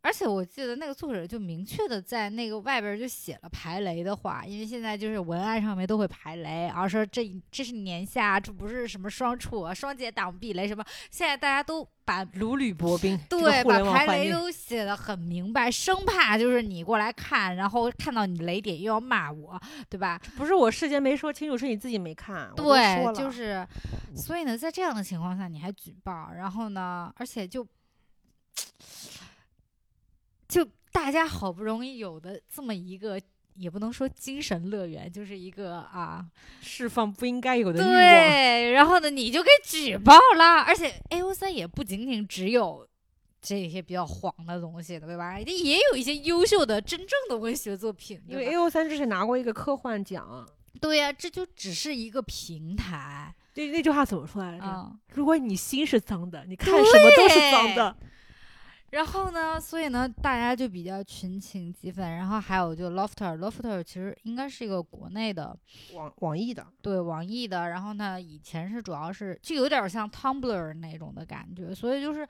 [0.00, 10.84] 而且我记得那个作者就明确的在那个外边就写了排雷的话，因为现在就是文案上面都会排雷，然后说这这是年下，这不是什么双处啊，双节挡避雷什么。
[11.10, 20.18] 现在大家都把如履薄冰，对，把排雷都写的很明白，生怕就是你过来看，然后看到你雷点又要骂我，对吧？
[20.36, 22.50] 不是我事先没说清楚，是你自己没看。
[22.54, 23.66] 对，就是，
[24.16, 27.66] 所以呢，在这样的情况下你还举报，然后呢，而且就。
[30.48, 33.20] 就大家好不容易有的这么一个，
[33.54, 36.24] 也不能说精神乐园，就是一个啊，
[36.62, 37.92] 释放不应该有的欲望。
[37.92, 40.62] 对，然后呢，你就给举报了。
[40.62, 42.88] 而且 A O 三也不仅仅只有
[43.42, 45.38] 这些比较黄的东西的，对吧？
[45.38, 48.18] 也有一些优秀的、真正的文学作品。
[48.26, 50.48] 因为 A O 三之前拿过一个科幻奖。
[50.80, 53.34] 对呀，这就只是一个平台。
[53.52, 54.96] 对，那句话怎么说来着？
[55.12, 57.96] 如果你心是脏的，你看什么都是脏的。
[58.90, 62.16] 然后呢，所以呢，大家就比较群情激愤。
[62.16, 65.54] 然后还有就 Lofter，Lofter 其实应该是一个国内的
[65.92, 67.68] 网网易的，对网易的。
[67.68, 72.26] 然后呢，以前是主要是就有点像 Tumblr 那种的感觉，所以就是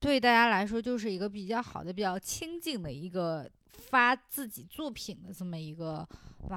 [0.00, 6.08] 对大家来说就是一个比较好的、比较亲近的一个发自己作品的这么一个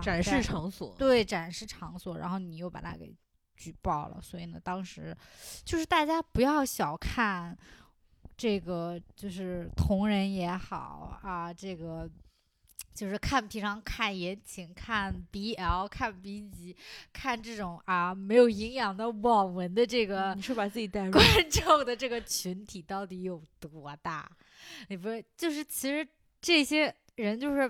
[0.02, 0.96] 展示场所。
[0.98, 2.18] 对，展示场所。
[2.18, 3.14] 然后你又把它给
[3.58, 5.14] 举报了，所以呢，当时
[5.66, 7.58] 就是大家不要小看。
[8.40, 12.10] 这个就是同人也好啊，这个
[12.94, 16.74] 就是看平常看言情、看 BL、看 B 级、
[17.12, 24.32] 看这种啊没有营养的网文的这个，你是把自己带 入观众的这个群体到底有多大？
[24.88, 26.08] 你不是就是其实
[26.40, 27.70] 这些人就是。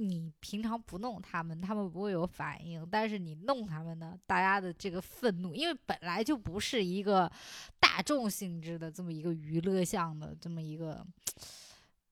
[0.00, 7.28] 你平常不弄他们，他们不会有反应；但是你弄他们呢，大家的这个愤怒，因为本来就不是一个
[7.80, 11.04] 大众性质的这么一个娱乐项的这么一个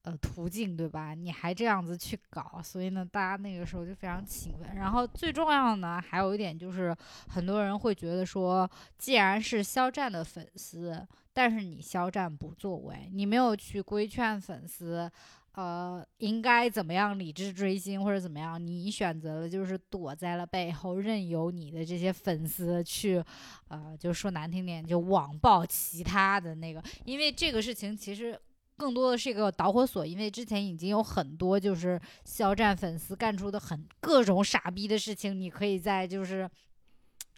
[0.03, 1.14] 呃途径，对吧？
[1.14, 4.75] 你还这样子去搞，所以呢，大家那个时候就非常气愤。
[4.75, 6.92] 然后最重要的呢，还有一点就是，
[7.29, 8.68] 很多人会觉得说，
[8.99, 15.09] 既然是肖战的粉丝，但是你肖战不作为，你没有去规劝粉丝。
[15.56, 18.64] 呃，应该怎么样理智追星或者怎么样？
[18.64, 23.24] 你选择了就是躲在了背后，任由你的这些粉丝去，
[23.68, 26.82] 呃，就说难听点，就网暴其他的那个。
[27.04, 28.38] 因为这个事情其实
[28.76, 36.48] 更多的是一个导火索，因为之前已经有很多就是肖战粉丝干出的很各种傻逼的事情，你可以在就是。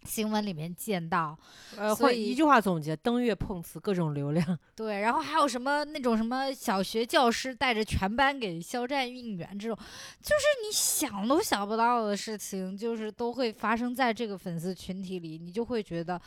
[0.05, 1.37] 新闻里面见到，
[1.77, 4.59] 呃，会一句话总结：登月碰瓷，各种流量。
[4.75, 9.77] 对，然后还有什么那种什么小学教师带着全班给肖战应援这种，
[10.21, 16.19] 就是你想都想不到的事情，就是都会发生在这个粉丝群体里，你就会觉得，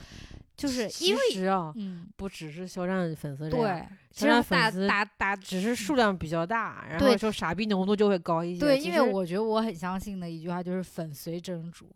[0.56, 8.60] 就是因为啊，嗯，不只是肖战粉丝，对，肖战粉丝打打只是数量比较大，然后说傻逼浓度就会高一些。
[8.60, 11.86] 对，因为我觉得我很相信的一句话就是粉随真主。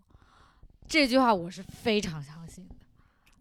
[0.89, 2.75] 这句话我是非常相信的，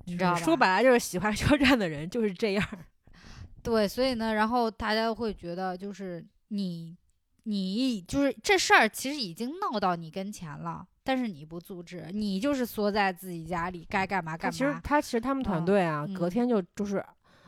[0.05, 0.39] 你知道吧？
[0.39, 2.67] 说白了就是喜欢肖战的人就是这样。
[3.63, 6.95] 对，所以呢，然后大家会觉得就是你，
[7.43, 14.51] 你就是这事儿其实已经闹到你跟前了，但是你不阻止，你就是缩在自己家里该干嘛干嘛。
[14.51, 17.05] 其实他其实他们团队啊，隔天就就是。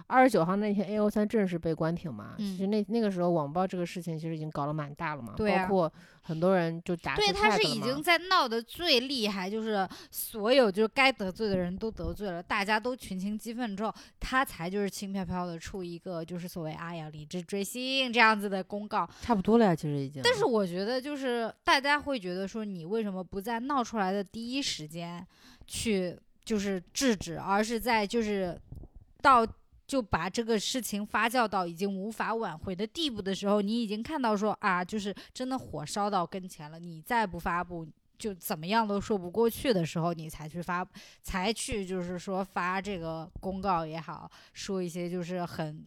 [0.07, 2.33] 二十九号那天，A O 三正式被关停嘛？
[2.37, 5.33] 其实那那个时候网暴这个事情其实已经搞了蛮大了嘛。
[5.35, 19.05] 对包括很多人就打对，他是已经在闹得最厉害，就是所有就是该得罪的人都得罪了，大家都群情激愤之后，他才就是轻飘飘的出一个就是所谓“哎呀，理智追星”这样子的公告。
[19.21, 20.21] 差不多了呀，其实已经。
[20.23, 25.25] 但是我觉得就是大家会觉得说，你为什么不在闹出来的第一时间
[25.65, 28.57] 去就是制止，而是在就是
[29.21, 29.45] 到。
[29.87, 40.85] 就把这个事情发酵到已经无法挽回的地步的时候，你已经看到说啊，就是真的火烧到跟前了，你再不发布，就怎么样都说不过去的时候，你才去发，
[41.23, 45.85] 才去就是说发这个公告也好，说一些就是很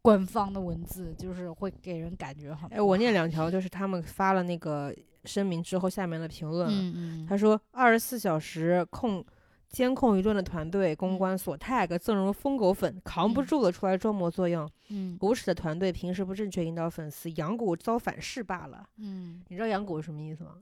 [0.00, 2.70] 官方的文字，就是会给人感觉很。
[2.70, 4.94] 哎，我念两条，就是他们发了那个
[5.26, 9.22] 声明之后下面的评论，嗯嗯，他说二十四小时控。
[9.70, 13.46] 监控舆论的团队公关所 tag 纵容疯狗粉扛不嗯。
[13.46, 14.68] 住了，出来装模作样。
[14.88, 15.16] 嗯。
[15.16, 18.84] 狗屎的团队平时不正确引导粉丝，养狗遭反噬罢了。
[18.96, 20.56] 嗯，你知道养狗是什么意思吗？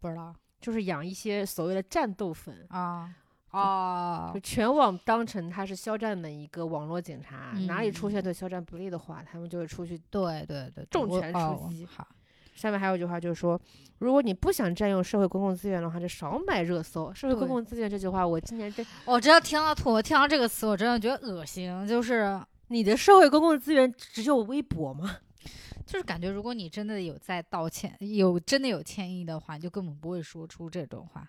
[0.00, 0.34] 不知道。
[0.60, 3.14] 就是养一些所谓的战斗粉，啊。
[3.50, 8.10] 啊就全网当成他是肖战的一个网络警察，哪里出嗯。
[8.10, 9.96] 现对肖战不利的话，他们就会出去。
[10.10, 11.86] 对对对，重拳出击。
[11.86, 12.06] 好，
[12.54, 13.60] 下面还有一句话就是说，
[13.98, 17.12] 如果你不想占用社会公共资源的话，就少买热搜。
[17.12, 25.18] 社会公共资源这句话，我今年这我真的听到吐，我听到这个词，我真的觉得恶心，就是你的社会公共资源只有微博吗？
[25.84, 31.26] 就是感觉，如果你真的有在道歉，有真的有歉意的话，你就根本不会说出这种话。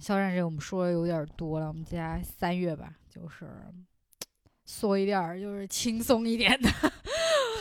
[0.00, 3.46] 肖战这个我们说的有点儿多了，我们接下来三月吧，就是
[4.70, 6.70] 说一点儿就是轻松一点的，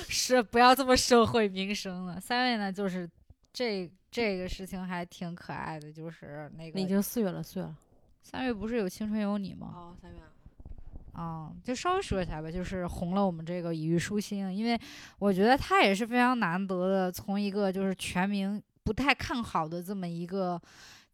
[0.07, 2.19] 是不要这么社会民生了。
[2.19, 3.09] 三月呢，就是
[3.51, 7.75] 这这个事情还挺可爱的，就是那个已经四月了，四月了。
[8.21, 9.73] 三月不是有《青春有你》吗？
[9.75, 10.17] 哦，三月。
[11.13, 14.79] 啊、就稍微说一下吧，就是红了我们这个以虞书欣，因为
[15.17, 20.61] 我觉得他也是非常难得的，从一个就是全民不太看好的这么一个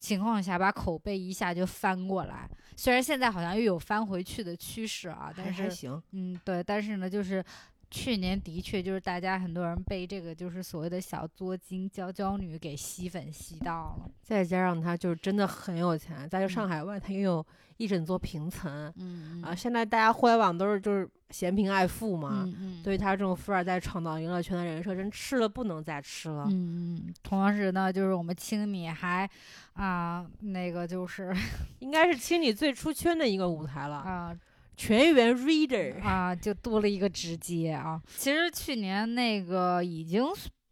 [0.05, 2.47] 情况下，把口碑一下就翻过来。
[2.77, 7.43] 虽然现在好像又有翻回去的趋势啊，但是还还行，嗯，对，但是呢，就是
[7.91, 17.45] 去年的确就是大家很多人被这个就是所谓的小作精娇娇女给吸粉吸到了，再加上她就是真的很有钱，在这上嗯海外，她拥有
[17.77, 18.91] 一整座平层。
[18.97, 26.45] 嗯啊，现在大家互联网都是就是嫌贫爱富嘛，嗯嗯，对于他这种富二代闯到娱乐圈的人设，真吃了不能再吃了。
[26.49, 29.29] 嗯嗯，同时呢，就是我们青你还
[29.73, 31.35] 啊、那个就是
[31.79, 34.37] 应该是青你最出圈的一个舞台了，啊
[34.75, 36.01] 全员 reader。
[36.01, 38.01] 啊，就多了一个直接啊。
[38.17, 40.23] 其实去年那个已经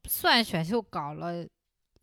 [0.08, 1.46] 算选秀搞了。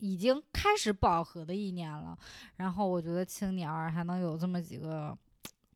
[0.02, 2.16] 已经开始饱和的一年了，
[2.56, 5.14] 然后我觉得青鸟儿还能有这么几个，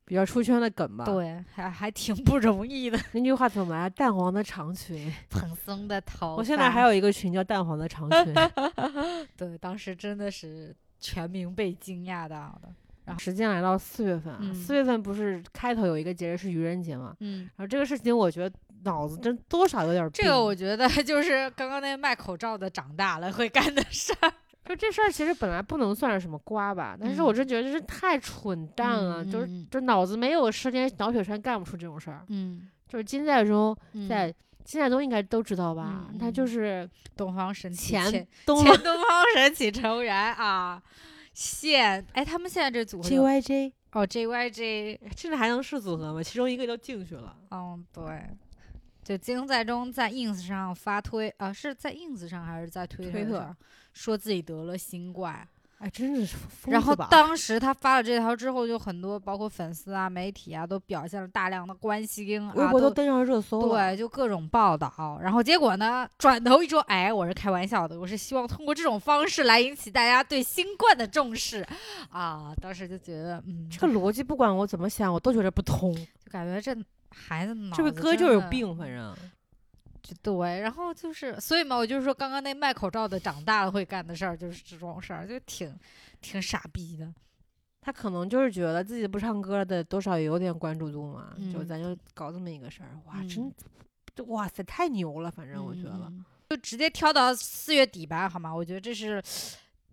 [0.06, 2.98] 比较出圈的梗吧。，对，还还挺不容易的。
[3.12, 3.90] 那句话怎么来？
[3.90, 5.12] 淡黄的长裙。
[5.28, 8.34] 蓬松的头，我现在还有一个群叫淡黄的长裙。
[9.36, 12.74] 对，当时真的是全民被惊讶到的。
[13.18, 17.14] 时间来到四月份啊，嗯四月份不是开头有一个节日是愚人节嘛？
[17.20, 20.12] 嗯，然后这个事情我觉得脑子真多少有点病。
[20.12, 24.32] 这个我觉得 就是刚刚那卖口罩的长大了会干的事儿。
[24.64, 32.24] 就这事儿其实本来不能算是什么瓜吧，但是嗯我真觉得这是太蠢蛋了，就是嗯嗯就脑子没有时间脑血栓干不出这种事儿。
[32.28, 36.06] 嗯，就是金在中嗯在金在东应该都知道吧？
[36.18, 37.94] 他就是东方神起
[38.46, 38.74] 东方
[39.36, 40.82] 神起成员啊，
[41.34, 46.22] 现哎他们现在这组合 JYJ，哦 JYJ，现在还能是组合吗？
[46.22, 47.36] 其中一个都进去了。
[47.50, 48.04] 嗯对。
[49.02, 53.54] 就金在中在 ins 上发推啊，是在 ins 上还是在推推特上
[53.92, 55.46] 说自己得了新冠，
[55.84, 63.68] 哎，真是疯然后当时他发了这条之后，就很多包括粉丝啊、媒体啊都表现了大量的关心微博都登上热搜了。
[63.68, 65.18] 对，就各种报道。
[65.20, 71.62] 然后结果呢，转头一说，哎，我是开玩笑的，我是希望通过这种方式来引起大家对新冠的重视
[72.08, 72.54] 啊。
[72.62, 75.94] 当时就觉得，嗯，这个逻辑不管我怎么想，我都觉得不通。
[75.94, 76.74] 就感觉这
[77.14, 79.14] 孩子脑这个哥就有病，反正。
[80.04, 85.74] 就对，然后就是，所以嘛，我就是说，刚刚那卖口罩的长大了会干的事儿，就是这种事儿，就挺
[86.20, 87.12] 挺傻逼的。
[87.80, 93.52] 他可能就是觉得自己不唱歌的多少也有点关注度嘛，就嗯咱就搞这么一个事儿，哇，嗯真，
[94.14, 96.04] 这哇塞，太牛了，反正我觉得。
[96.08, 98.54] 嗯就直接挑到四月底吧，好吗？
[98.54, 99.20] 我觉得这是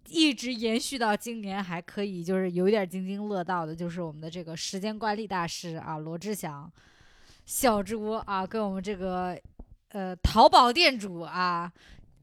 [0.09, 6.69] 一直延续到今年，还可以就是有一点津津乐道的，就是我们的这个时间管理大师啊，罗志祥、
[7.45, 9.39] 小猪啊，跟我们这个
[9.91, 11.71] 呃淘宝店主啊。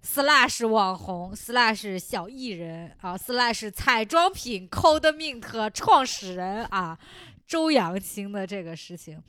[0.00, 6.96] slash 网红 slash 小艺人啊 slash 彩妆品 Code Mint 创始人啊，
[7.48, 9.20] 周扬青的这个事情，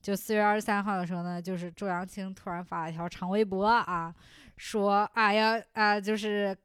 [0.00, 4.14] 就四月二十三号的时候呢，就是周扬青突然发了一条长微博啊，
[4.56, 6.56] 说啊要啊就是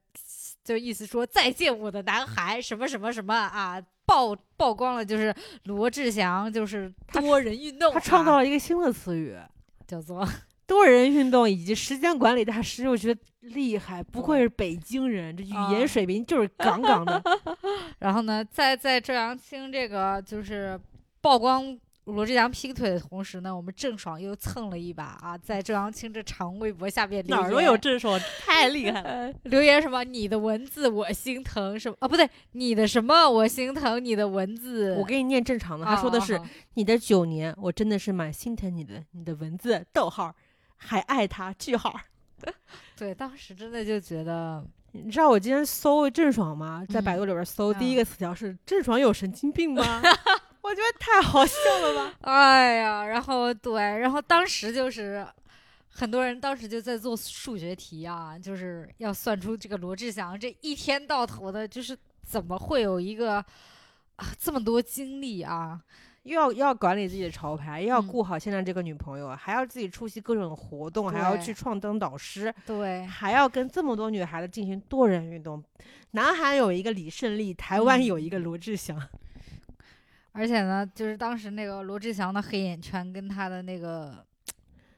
[0.62, 9.36] 就意思说再见我的男孩什么什么什么啊，曝曝光了就是罗志祥就是多人运动、啊，他创造了一个新的词语，
[9.86, 10.26] 叫做
[10.68, 17.20] 多人运动以及时间管理大师，我觉得厉害，不愧是北京人，这语啊言水平就是杠杠的。
[17.98, 20.78] 然后呢，在在周扬青这个就是
[21.22, 29.08] 曝光罗志祥劈腿的同时呢，我们郑爽又蹭了一把啊，在周扬青这长微博下面留言哪儿都有郑爽，太厉害了。
[29.08, 30.04] 呃，留言什么？
[30.04, 31.96] 你的文字我心疼，什么？
[32.00, 34.04] 啊，不对，你的什么我心疼？
[34.04, 40.34] 你的文字，我给你念正常的，他说的是哦你的九年，我真的是蛮心疼你的，你的文字逗号
[40.78, 41.94] 还爱他句号。
[42.96, 46.84] 对，当时真的就觉得， 你知道我今天搜郑爽吗？
[46.88, 49.82] 在百嗯度里边搜，第一嗯个词条是郑爽有神经病吗？
[50.62, 52.14] 我觉得太好笑了吧！
[52.20, 55.26] 哎呀，然后对，然后当时就是
[55.88, 63.36] 很多人当时就在做数学题啊，就是要算出这个罗志祥这一天到头的，就是怎么会有一个
[64.16, 65.80] 啊这么多经历啊？
[66.28, 75.62] 又要又要管理自己的潮牌，又要嗯顾好现在这个女朋友，还要自己出席各种活动，还要去创登导师，对，还要跟这么多女孩子进行多人运动。
[76.10, 79.00] 南韩有一个李胜利，台湾嗯有一个罗志祥，
[80.32, 84.24] 而且呢，就是当时那个罗志祥的黑眼圈跟他的那个。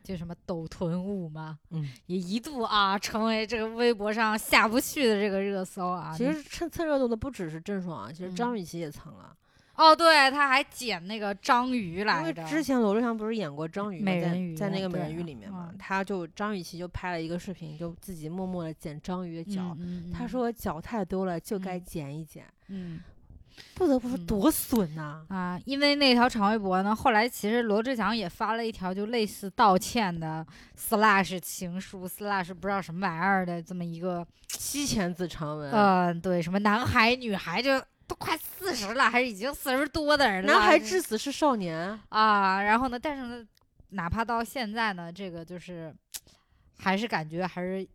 [0.02, 6.12] 就什么抖臀舞嘛，嗯，也一度啊成为这个微博上下不去的这个热搜啊。
[6.16, 9.36] 其实蹭蹭热度的不只是郑爽啊，其实嗯张雨绮也蹭了。
[9.80, 12.44] 哦，对，他还剪那个章鱼因为来的。
[12.44, 14.04] 之前罗志祥不是演过章鱼吗？
[14.04, 19.74] 美人鱼在那个美人鱼里面嘛嗯，他就张雨绮就拍了一个视频，就自己默默的剪章鱼的脚。
[20.12, 22.44] 他说脚太多了，就该嗯剪一剪。
[22.68, 23.00] 嗯
[23.74, 30.46] 不得不说，嗯多损呐、啊，因为那条长微博呢，后来其实罗志祥也发了一条就类似道歉的
[30.78, 35.70] slash 情书 slash 不知道什么玩意儿的这么一个，七千字长文。
[35.72, 38.34] 嗯、对，什么男孩女孩就都快
[38.70, 41.98] 四十了，还是已经四十多的人了，男孩这至死是少年。
[42.08, 43.46] 啊，然后呢，但是呢，
[43.90, 45.94] 哪怕到现在呢，这个就是
[46.78, 47.86] 还是感觉还是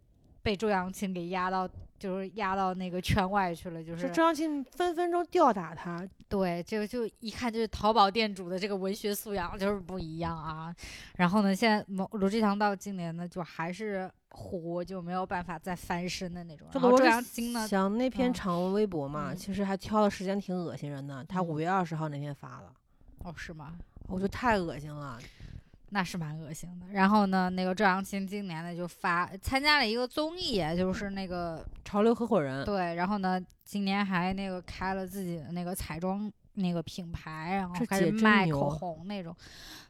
[0.43, 1.67] 被周扬青给压到，
[1.97, 10.75] 就是压到那个圈外去了，就是周扬青分分钟吊打他，对，就就一看就是淘宝店主的这个文学素养就是不一样啊。
[11.15, 16.67] 然后呢，现在罗罗志祥到今年呢，就还是火，就没有办法再翻身的那种。
[16.73, 21.23] 然后周这罗志扬青呢，祥那篇嗯长微博嘛，嗯其实还挑的时间挺恶心人的。
[21.23, 22.71] 他嗯五月二十号那天发的，
[23.23, 23.75] 哦，是吗？
[24.07, 25.17] 我觉得太恶心了。
[25.89, 26.87] 那是蛮恶心的。
[26.91, 39.33] 然后呢，那个周扬青今年呢就发参加了一个综艺，就是那个潮流合伙人，对，然后呢，今年还那个开了自己的那个彩妆那个品牌，然后开始卖口红那种，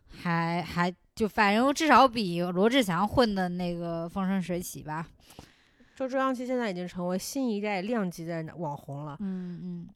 [0.09, 5.07] 还还就反正至少比罗志祥混的那个风生水起吧。
[5.95, 9.15] 就周扬青现在已经成为新一代量级的网红了。
[9.21, 9.89] 嗯嗯。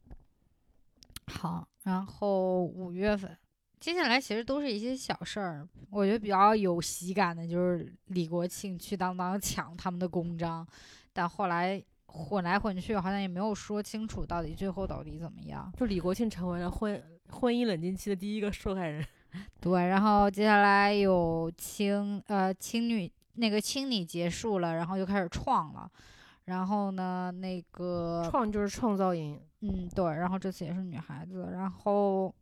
[1.26, 3.36] 好，然后五月份，
[3.78, 5.68] 接下来其实都是一些小事儿。
[5.90, 10.66] 我觉得比较有喜感的就是李国庆去当当抢他们的公章，
[11.12, 15.70] 但后来混来混去，好像也没有说清楚到底最后到底怎么样。
[15.78, 19.06] 就李国庆成为了婚婚姻冷静期的第一个受害人。
[19.60, 25.90] 对，然后接下来有青呃青女那个青你结束了，然后就开始创了，
[26.46, 32.34] 然后呢那个创就是创造营，嗯对，然后这次也是女孩子，然后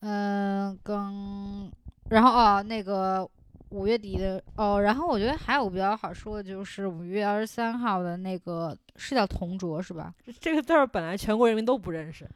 [0.00, 1.70] 嗯、跟
[2.08, 3.28] 然后哦那个
[3.70, 10.14] 五月底的哦，然后我觉得还有比较好说的就是五月二十三号的那个是叫同桌是吧？
[10.40, 12.26] 这个字儿本来全国人民都不认识，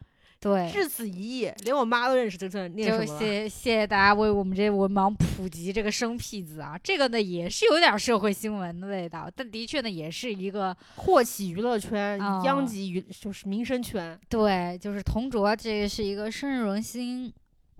[0.43, 3.18] 对，至此一役，连我妈都认识这念就什么就。
[3.20, 14.18] 谢谢谢大家为我们这些文盲普及这个生僻字啊，这个呢也是有点社会新闻的味道，但的确呢也是一个祸起娱乐圈，嗯殃及娱就是民生圈。
[14.28, 17.32] 对，就是同卓这个是一个深入人心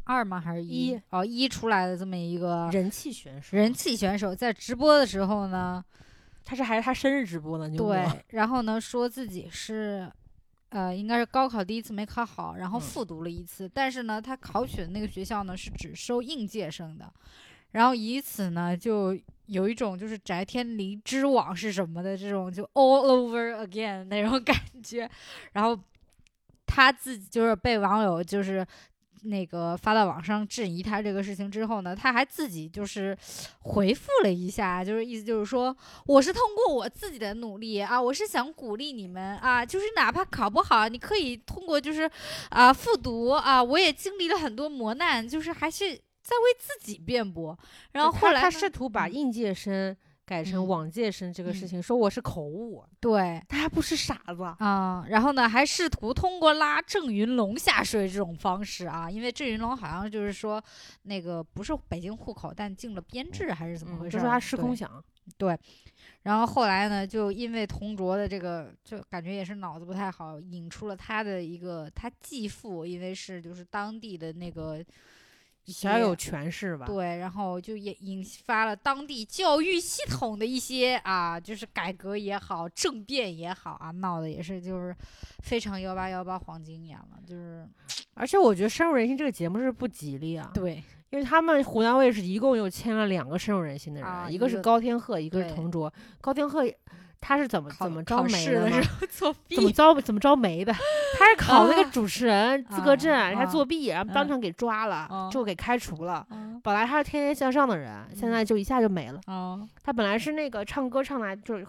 [0.05, 5.85] 二吗还是一一哦一出来的这么一个人气选手，人气选手，在直播的时候呢，
[6.45, 10.09] 他是还是他生日直播呢，对，然后呢说自己是。
[10.73, 12.81] 呃，应该是高考第一次没考好，然后嗯。
[12.81, 17.13] 复读了一次，但是呢，他考取的那个学校呢是只收应届生的，
[17.73, 19.15] 然后以此呢就
[19.47, 25.09] 有一种就是翟天临知网是什么的这种就 all over again 那种感觉，
[25.53, 25.79] 然后
[26.67, 28.67] 他自己就是被网友就是
[29.25, 33.17] 那个发到网上质疑他这个事情之后呢，他还自己就是
[33.61, 42.11] 回复了一下，就是意思就是说，我是通过我自己的努力啊，我是想鼓励你们啊，就是哪怕考不好，你可以通过就是
[42.51, 47.59] 啊复读啊，我也经历了很多磨难，就是还是在为自己辩驳。
[47.93, 50.69] 然后后来他试图把嗯应届生改成嗯。
[50.69, 51.69] 往届生这个事嗯。
[51.69, 53.43] 情，说我是口误，对。
[53.49, 54.43] 他还不是傻子。
[54.59, 60.63] 啊、然后呢，还试图通过拉郑云龙下水这种方式啊，因为郑云龙好像就是说，
[61.03, 65.05] 那个不是北京户口，但进了编制还是怎么回嗯，事说他失对空想，
[66.23, 74.85] 然后后来呢，就因为同卓的这个，就感觉也是脑子不太好，引出了他的一个他继父，因为是就是当地的那个
[75.67, 76.87] 小有权势吧？
[76.87, 84.95] 对，然后就也引发了当地教育系统的一些啊，就是改革也好，政变也好啊，闹的也是就是
[85.43, 87.67] 非常幺八幺八黄金眼了，就是
[88.15, 95.93] 而且我觉得《深入人心》这个节目是不吉利啊，对因为他们湖南卫视一共又签了两个深入人心的人，啊一个是高天鹤，一个是对同卓。
[96.23, 96.65] 高天鹤
[97.23, 98.91] 他是怎么怎么招考媒的吗试的时？
[99.01, 100.73] 候作弊怎么招怎么招没的？
[101.19, 106.15] 他是考那个啊主持人资格证，啊他作弊，然后当嗯场给抓了，啊就给开除了。
[106.29, 109.21] 啊本来他是天天向上的人，现在就一下就没了。
[109.27, 111.67] 啊他本来是那个唱歌唱的就是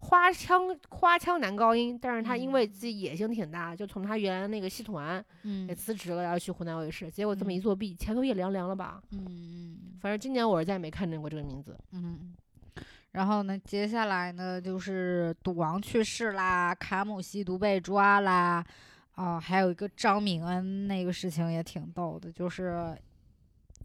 [0.00, 7.10] 花腔花腔男高音，但是他因为自己野心挺大，就从他原来那个戏团给嗯辞职了，然后去湖南卫视。
[7.10, 9.00] 结果这么一嗯作弊，前途也凉凉了吧？
[9.12, 11.76] 嗯反正今年我是再也没看见过这个名字。
[11.92, 12.34] 嗯。
[13.12, 18.64] 然后呢，接下来呢就是赌王去世啦，卡姆吸毒被抓啦，
[19.16, 22.96] 啊、还有一个张敏恩那个事情也挺逗的，就是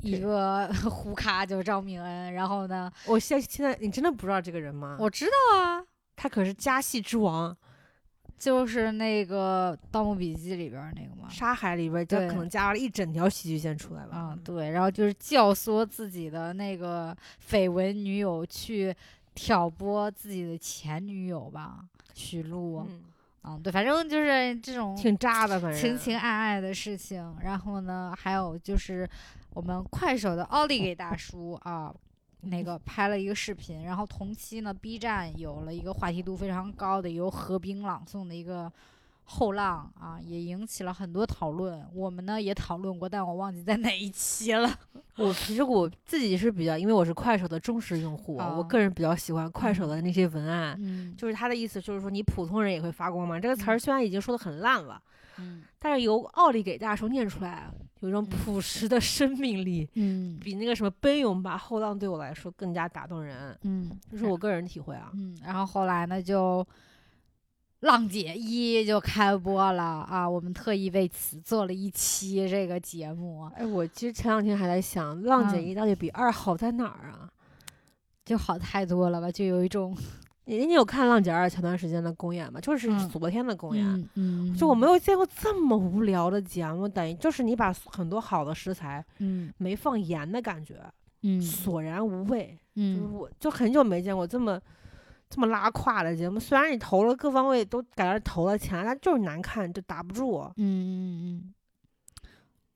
[0.02, 4.96] 一个 胡咖就是张敏恩，然后呢，我现现在你真的不知道这个人吗？
[5.00, 5.84] 我知道啊，
[6.16, 7.56] 他可是家戏之王，
[8.38, 14.16] 就是那个《盗墓笔记》里边那个嘛，沙海里边就可能加了一整条喜剧线出来了。
[14.16, 17.14] 啊，对，然后就是教唆自己的那个
[17.50, 18.96] 绯闻女友去
[19.38, 21.86] 挑拨自己的前女友吧，
[22.16, 22.80] 许璐。
[22.90, 23.04] 嗯，
[23.44, 27.38] 嗯，对，反正就是这种挺渣的，反正情情爱爱的事情。
[27.44, 29.08] 然后呢，还有就是
[29.54, 31.94] 我们快手的奥利给大叔啊。
[32.42, 38.72] 那个拍了一个视频，然后同期呢，B 站有了一个话题度非常高的由何冰朗诵的一个
[39.30, 41.86] 后浪啊，也引起了很多讨论。
[41.94, 44.74] 我们呢也讨论过，但我忘记在哪一期了。
[45.18, 50.78] 我其实我自己是比较，因为我是快手的忠实用户，啊我个人比较喜欢快手的那些文案。
[50.80, 53.38] 嗯就是他的意思，就是说你普通人也会发光嘛？
[53.38, 55.02] 这个词儿嗯虽然已经说的很烂了，
[55.40, 57.70] 嗯但是由奥利给大叔念出来，
[58.00, 65.12] 有一种嗯朴实的生命力，嗯比那个什么奔涌吧后浪对我来说更加打动人，嗯，这是我个人体会啊。
[65.16, 66.66] 嗯，然后后来呢就。
[67.82, 70.28] 浪姐一就开播了啊！
[70.28, 77.30] 我们特意为此做了一期这个节目，哎，我其实前两天还在想，浪姐嗯一到底比二好在哪儿啊？
[78.26, 79.32] 就好太多了吧？
[79.32, 79.96] 就有一种
[80.46, 82.60] 你你有看浪姐二前段时间的公演吗？
[82.60, 83.86] 就是嗯昨天的公演。
[83.86, 90.76] 嗯嗯，就我没有见过这么无聊的节目，等于就是你把很多好的食材嗯没放盐的感觉，
[91.22, 92.58] 嗯索然无味。
[92.76, 94.60] 就是嗯我就很久没见过这么
[95.30, 96.40] 这么拉胯的节目。
[96.40, 100.40] 虽然你投了各方位都感觉投了钱，但就是难看，就打不住。
[100.56, 101.54] 嗯嗯嗯。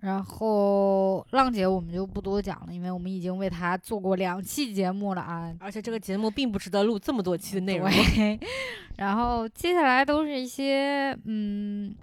[0.01, 5.55] 然后浪姐我们就不多讲了，因为我们已经为她做过两期节目了啊。
[5.59, 7.87] 而且这个节目并不值得录这么多期的内容。
[7.87, 8.39] 对，
[8.97, 11.95] 然后接下来都是一些嗯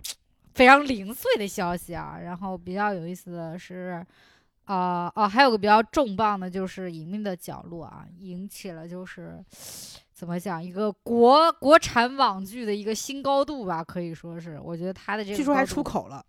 [0.54, 2.16] 非常零碎的消息啊。
[2.22, 4.06] 然后比较有意思的是，
[4.66, 9.44] 啊、哦，还有个比较重磅的，就是《隐秘的角落》啊，引起了就是
[10.18, 14.58] 怎么讲一个国国产网剧的一个新高度吧，可以说是。
[14.60, 16.26] 我觉得它的这个据说还出口了，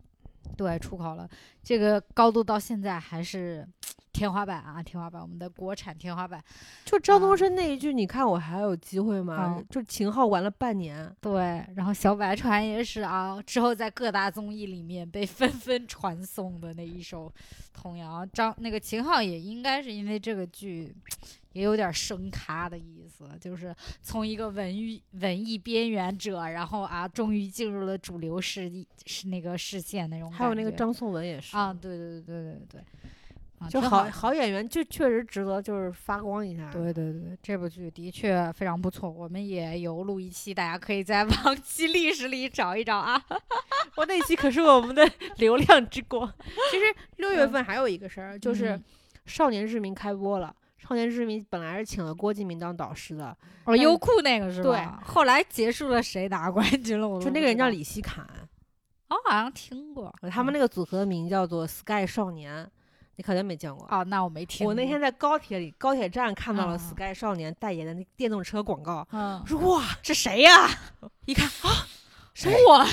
[0.55, 1.27] 对，出口了，
[1.63, 3.67] 这个高度到现在还是
[4.13, 6.39] 天花板啊，天花板，我们的国产天花板。
[6.85, 9.63] 就张东啊升那一句，你看我还有机会吗啊？
[9.71, 17.33] 就秦昊玩了半年，对，然后小百川也是啊，之后在各大综艺里面被纷纷传颂的那一首
[17.73, 18.23] 童谣。
[18.27, 20.95] 张那个秦昊也应该是因为这个剧。
[21.53, 28.71] 也有点升咖的意思，就是从一个文艺文艺边缘者，然后啊，终于进入了主流视
[29.05, 30.31] 是那个视线那种。
[30.31, 32.81] 还有那个张颂文也是啊，对对对对对对，
[33.57, 36.69] 啊，就好好好演员，就确实值得就是发光一下。
[36.71, 43.19] 对对对，这部剧的确非常不错，我们也有录一期，大家可以在 往期历史里找一找啊。
[43.97, 46.31] 我那期可是我们的 流量之光。
[46.71, 46.85] 其实
[47.17, 48.83] 六月份还有一个事儿，就是《嗯
[49.25, 50.55] 少年志明》开播了。
[50.79, 55.03] 少年之名本来是请了郭敬明当导师的，哦，优酷那个是对吧？
[55.05, 57.07] 后来结束了，谁拿冠军了？
[57.07, 58.25] 我就那个人叫，李希侃，
[59.09, 60.13] 哦，好像听过。
[60.31, 62.67] 他们那个组合名叫做 Sky 少年，
[63.17, 63.85] 你可能没见过。
[63.91, 64.69] 哦，那我没听过。
[64.69, 70.69] 我那天在高铁里，高铁站看到了嗯 Sky 少年代言的那电动车广告，嗯我，说哇，是谁呀？
[71.25, 71.85] 一看啊，
[72.39, 72.55] 谁？
[72.65, 72.85] 我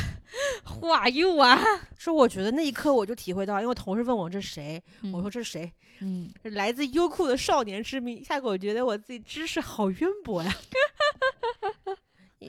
[0.65, 1.59] ，Who are you 啊？
[1.97, 4.83] 说我觉得那一刻我就体会到，因为同事问我这是谁，
[5.13, 5.73] 我说这是谁？
[6.43, 8.19] 来自优酷的少年之名。
[8.19, 10.55] 一下给我觉得我自己知识好渊博呀。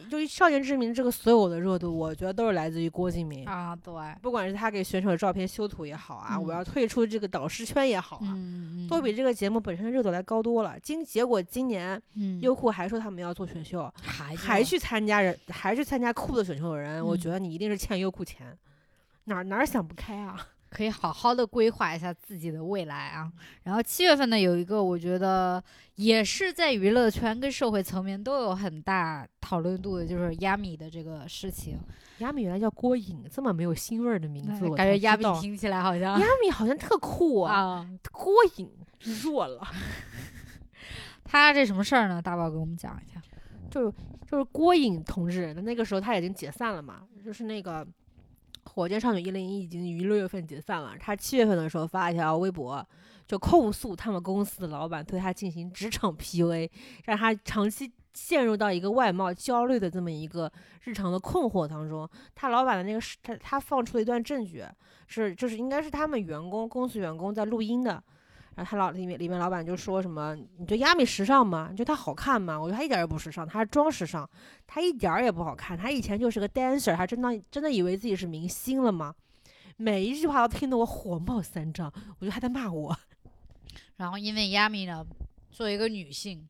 [0.09, 3.45] 就少年之名这个所有的热度，我觉得都是来自于郭敬明。
[3.45, 10.77] 啊，对，不管是他给选手的照片修图也好啊，嗯我要退出这个导师圈也好啊，嗯嗯，都比这个节目本身的热度来高多了。
[10.81, 18.57] 今结果今年嗯优酷还说他们要做选秀，还还去参加人，还去参加酷的选秀的人，我嗯觉得你一定是欠优酷钱，
[19.23, 20.47] 哪儿哪儿想不开啊？
[20.69, 23.31] 可以好好的规划一下自己的未来啊。
[23.63, 25.63] 然后七月份呢，有一个我觉得
[25.95, 31.77] 也是在娱乐圈跟社会层面都有很大讨论度的，就是亚米的这个事情。
[32.19, 38.69] 亚米原来叫郭颖，这么没有腥味儿的名字，我感觉亚米听起来好像亚米好像特酷啊，啊， 郭颖
[39.23, 39.61] 弱了。
[41.23, 42.21] 他这什么事儿呢？
[42.21, 43.21] 大宝给我们讲一下。
[43.69, 43.93] 就是
[44.25, 47.85] 就是郭颖同志，那个时候他已经解散了嘛，就是那个
[48.67, 52.85] 火箭少女一零一已经于六月份解散了，他七月份的时候发一条微博，
[53.27, 56.69] 就控诉他们公司的老板对他进行职场 PUA，
[57.05, 60.51] 让他长期陷入到一个外貌焦虑的这么一个
[60.83, 62.07] 日常的困惑当中。
[62.35, 64.63] 他老板的那个是他他放出了一段证据，
[65.07, 68.03] 是就是应该是他们员工公司员工在录音的。
[68.57, 70.35] 然后他老里面里面老板就说什么？
[70.57, 71.67] 你觉得亚米时尚吗？
[71.69, 72.59] 你觉得他好看吗？
[72.59, 74.27] 我觉得她一点也不时尚，她是装时尚，
[74.65, 75.77] 她一点儿也不好看。
[75.77, 79.13] 她以前就是个 dancer，他真的真的以为自己是明星了吗？
[79.77, 82.97] 每一句话都听得我火冒三丈，我觉得他在骂我。
[83.97, 85.05] 然后因为亚米呢，
[85.51, 86.49] 作为一个女性，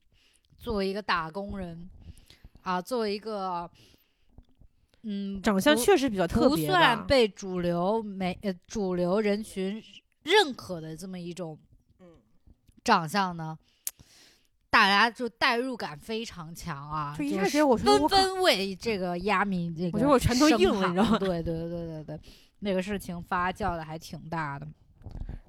[0.57, 1.89] 作为一个打工人，
[2.61, 3.69] 啊，作为一个，
[5.03, 9.83] 嗯，长相确实比较特别不算被主流美呃主流人群
[10.23, 11.66] 认可的这么一种嗯
[12.87, 13.57] 长相呢，
[14.69, 22.19] 大家就代入感非常强啊，就一是开始我我靠纷为这个亚米这个我觉得我拳头硬了你知道吗对对对对对，
[22.59, 24.65] 那个事情发酵的还挺大的，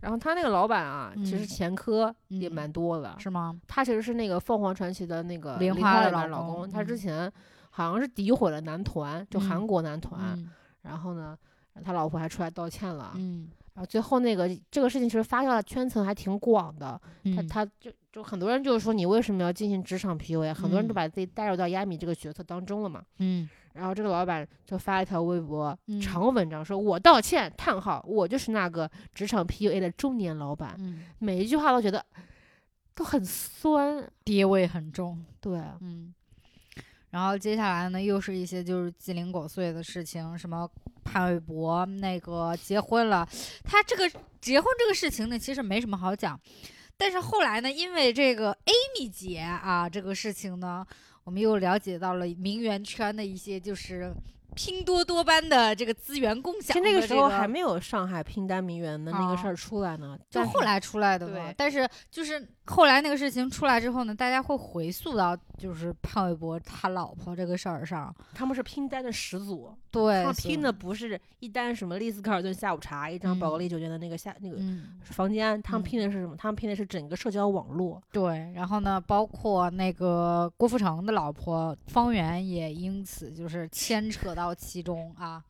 [0.00, 3.14] 然后他那个老板啊，其实嗯前科也嗯蛮多的。
[3.20, 3.56] 是吗？
[3.68, 7.32] 他其实是那个凤凰传奇的那个莲花的老公老公，他之嗯前
[7.70, 10.20] 好像是诋毁了男团，就韩嗯国男团。
[10.36, 10.50] 嗯
[10.82, 11.36] 然后呢，
[11.84, 13.12] 他老婆还出来道歉了。
[13.16, 20.52] 嗯然后最后那个这个事情其实发酵的圈层还挺广的，他嗯他就就很多人就是说你为什么要进行职场 PUA？
[20.52, 23.04] 很多人都嗯把自己带入到亚米这个角色当中了嘛。
[23.18, 30.74] 嗯然后这个老板就发了一条微博，嗯长文章说：“我道歉，叹号，我就是那个职场 PUA 的中年老板。
[30.80, 32.04] 嗯，每一句话都觉得
[32.96, 34.10] 都很酸。
[34.24, 35.24] 爹味很重。
[35.40, 36.12] 对，嗯，
[37.10, 40.68] 然后接下来呢，又是一些就是鸡零狗碎的事情，什么
[41.04, 43.26] 潘玮柏那个结婚了，
[43.64, 46.38] 他这个结婚这个事情呢，其实没什么好讲。
[46.96, 50.86] 但是后来呢，因为这个 Amy 姐啊这个事情呢，
[51.24, 54.12] 我们又了解到了名媛圈的一些就是
[54.54, 61.54] 拼多多般的这个资源共享的、其实那个时候还没有上海拼单名媛的那个事啊儿出来呢，就后来出来的嘛。
[61.56, 68.14] 但是就是后来那个事情出来之后呢，大家会回溯到就是潘玮柏他老婆这个事儿上。
[68.34, 76.36] 他们是拼单的始祖，对，他们拼的不是一单什么丽思卡尔顿下午茶，一张宝格嗯丽酒店的那个下那个嗯，房间，他们嗯拼的是什么？
[76.36, 78.02] 他们拼的是整个社交网络。
[78.12, 78.52] 对。
[78.54, 85.42] 然后呢，包括那个郭富城的老婆方圆也因此就是牵扯到其中啊。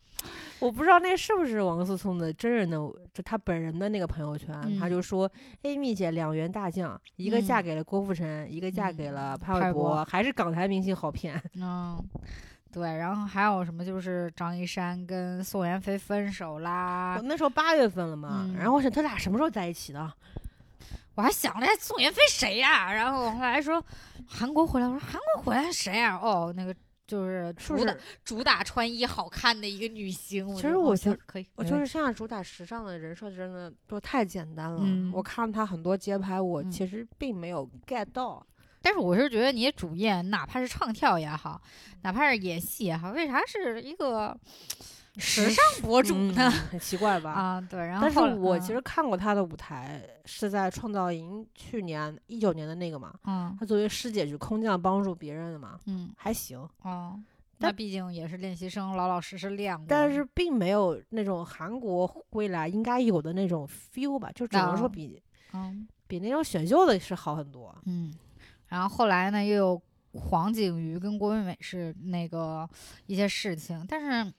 [0.60, 2.76] 我不知道那是不是王思聪的真人的，
[3.14, 4.48] 就他本人的那个朋友圈，
[4.78, 5.30] 他嗯就说
[5.62, 11.40] ，Amy 姐两员大将，一个嫁嗯给了郭富城，一个嫁给嗯了潘玮柏柏，还是港台明星好骗。
[11.54, 11.96] 嗯，
[12.72, 12.96] 对。
[12.96, 17.22] 然后还有什么就是张一山跟宋妍霏分手啦我。
[17.22, 20.12] 那时候八月份了嘛，嗯然后我想他俩什么时候在一起的？
[21.14, 23.84] 我还想着哎宋妍霏谁呀、然后我后来说
[24.26, 26.74] 韩国回来，我说韩国回来谁呀、哦，那个
[27.08, 27.96] 就是主打？
[28.22, 30.54] 主打穿衣好看的一个女星。
[30.54, 34.82] 其实我觉行可以，我就是现在主打时尚的人设真的都太简单了。
[34.84, 38.46] 嗯我看她很多街拍，我嗯其实并没有 get 到。
[38.80, 41.60] 但是我是觉得你主业，哪怕是唱跳也好，
[42.02, 44.38] 哪怕是演戏也好，为啥是一个
[45.18, 46.50] 时尚博主嗯呢？
[46.50, 47.32] 很奇怪吧？
[47.32, 57.18] 啊，对，然后但是我其嗯实看过他的舞台，是在创造营去年一九年的那个嘛，嗯他作为师姐去空降帮助别人的嘛，嗯还行，哦，
[57.58, 59.84] 那毕竟也是练习生，老老实实练过。
[59.88, 67.74] 但是并没有那种韩国未来应该有的那种 feel 吧，就只能说啊比、嗯比那种选秀的是好很多。
[67.84, 68.14] 嗯，
[68.68, 69.82] 然后后来呢，又有
[70.18, 72.68] 黄景瑜跟郭美美是那个
[73.06, 74.32] 一些事情，但是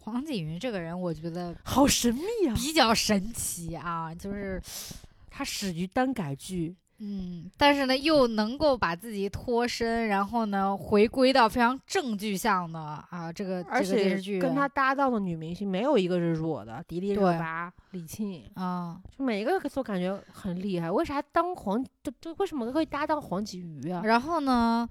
[0.00, 2.54] 黄景瑜这个人，我觉得好神秘啊！
[2.54, 4.60] 比较神奇啊，就是
[5.30, 20.90] 他始于单改剧，嗯，但是呢，又能够把自己脱身，然后呢，回归到非常正剧向的啊，这个而这个电且视剧跟他搭档的女明星没有一个是弱的，迪丽热巴、李沁，啊，就每一个都感觉很厉害。
[20.90, 21.82] 为啥当黄？
[22.02, 24.02] 这这为什么会搭档黄景瑜啊？
[24.04, 24.88] 然后呢，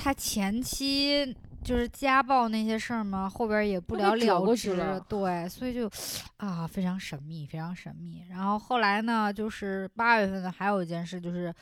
[0.00, 5.90] 他前期就是家暴那些事儿嘛，后边也不了了之，了对，所以就
[6.36, 8.22] 啊非常神秘，非常神秘。
[8.30, 11.52] 然后后来呢，就是八月份的还有一件事，就是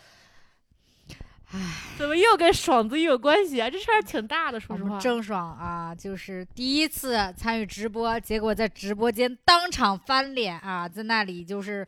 [1.51, 1.59] 唉
[1.97, 3.71] 怎么又跟爽子有关系啊？
[3.71, 4.99] 这事儿挺大的，说实话。
[5.01, 11.87] 郑爽啊，就是第一次参与直播，结果在直播间当场翻脸啊，在那里就是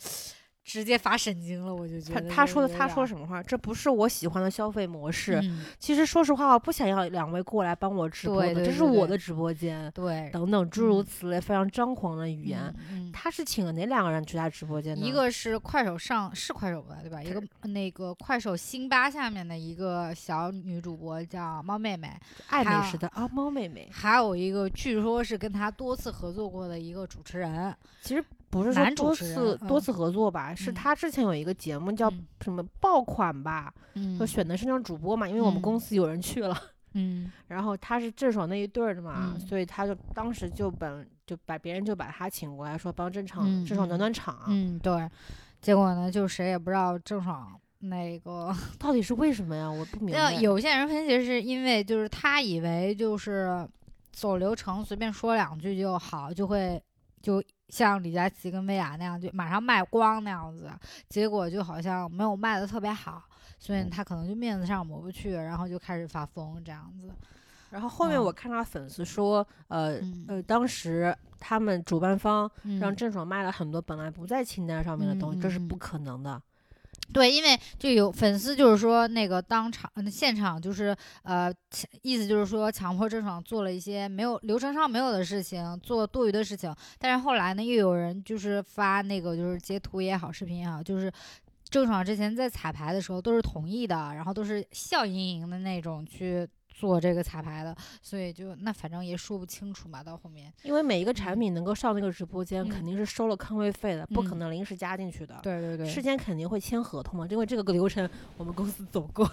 [0.69, 3.43] 直接发神经了，我就觉得他他说的他说什么话？
[3.43, 5.41] 这不是我喜欢的消费模式。
[5.43, 12.61] 嗯其实说实话，我不想要两位过来帮我直播的，对对这是我的直播间，对等等诸如嗯此类非常张狂的语言。
[12.91, 15.07] 嗯嗯他是请了哪两个人去他直播间呢？
[15.07, 17.23] 一个是快手上是快手吧，对吧？
[17.23, 22.12] 一个那个快手辛巴下面的一个小女主播叫猫妹妹，
[22.49, 23.89] 爱美食的啊，猫妹妹。
[23.91, 36.57] 还有一个据说是跟他多次合作过的一个主持人，其实不是说多次多次合作吧，是嗯他之前有一个节目叫嗯什么爆款吧，嗯就选的是那种主播嘛，因为我们公嗯司有人去了，
[36.94, 45.09] 嗯然后他是郑爽那一对儿的嘛，嗯所以他就当时就本就把别人就把他请过来说帮郑场嗯郑爽暖嗯暖场，嗯，对。
[45.61, 47.49] 结果呢，就谁也不知道郑爽
[47.80, 49.68] 那个 到底是为什么呀？
[49.70, 50.20] 我不明白。
[50.20, 53.68] 那有些人分析是因为就是他以为就是
[54.12, 56.80] 走流程随便说两句就好，就会
[57.21, 60.71] 就像李佳琦跟薇娅那样，就马上卖光那样子，
[61.09, 63.23] 结果就好像没有卖的特别好，
[63.59, 67.11] 所以他可能就面子上抹不去，然后就开始发疯这样子。
[67.71, 72.51] 然后后面嗯我看到粉丝说，呃嗯呃，当时他们主办方
[72.81, 76.41] 让嗯郑爽卖了很多本来不在清单上面的东西，这是不可能的。
[77.13, 81.53] 对，因为就有粉丝就是说那个当场现场就是呃，
[82.03, 86.75] 意思就是说强迫郑爽做了一些没有流程上没有的事情，做多余的事情。
[86.99, 91.11] 但是后来呢，又有人就是发那个就是截图也好，视频也好，就是
[91.71, 96.47] 郑爽之前在彩排的时候都是同意的，然后都是笑盈盈的那种去
[96.79, 100.53] 做这个彩排的，所以就那反正也说不清楚嘛，到后面。
[100.62, 105.41] 因为每一个产嗯品能够上那个直播间，肯嗯定是收了坑位费的，不可嗯能临时加进去的。
[105.43, 109.29] 对对对，事先肯定会签合同嘛，因为这个流程我们公司走过。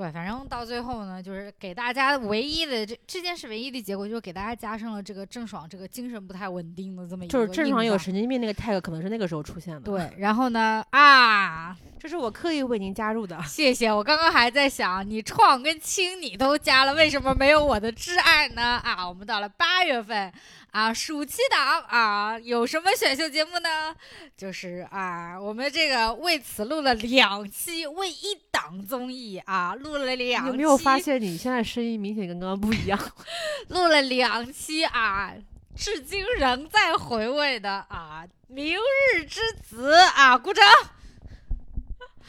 [0.00, 13.38] 对，反正到最后呢，就是给大家唯一的这这件事唯一的结果，就是给大家加上了这个郑爽这个精神不太稳定的这么一个就是郑爽有神经病那个 tag 可能是那个时候出现的。，对，然后呢啊， 这是我刻意为您加入的。
[13.42, 18.80] 谢谢，我刚刚还在想，你创跟清你都加了，为什么没有我的挚爱呢？
[18.82, 20.32] 啊，我们到了八月份
[20.70, 23.94] 啊，暑期档啊，有什么选秀节目呢？
[24.36, 30.48] 就是啊，我们这个为此录了两期，为一档综艺啊，录了两期。
[30.50, 32.98] 有没有发现你现在声音明显跟刚刚不一样？
[33.68, 35.34] 录了两期啊，
[35.76, 40.64] 至今仍在回味的啊，《明日之子》啊，鼓掌！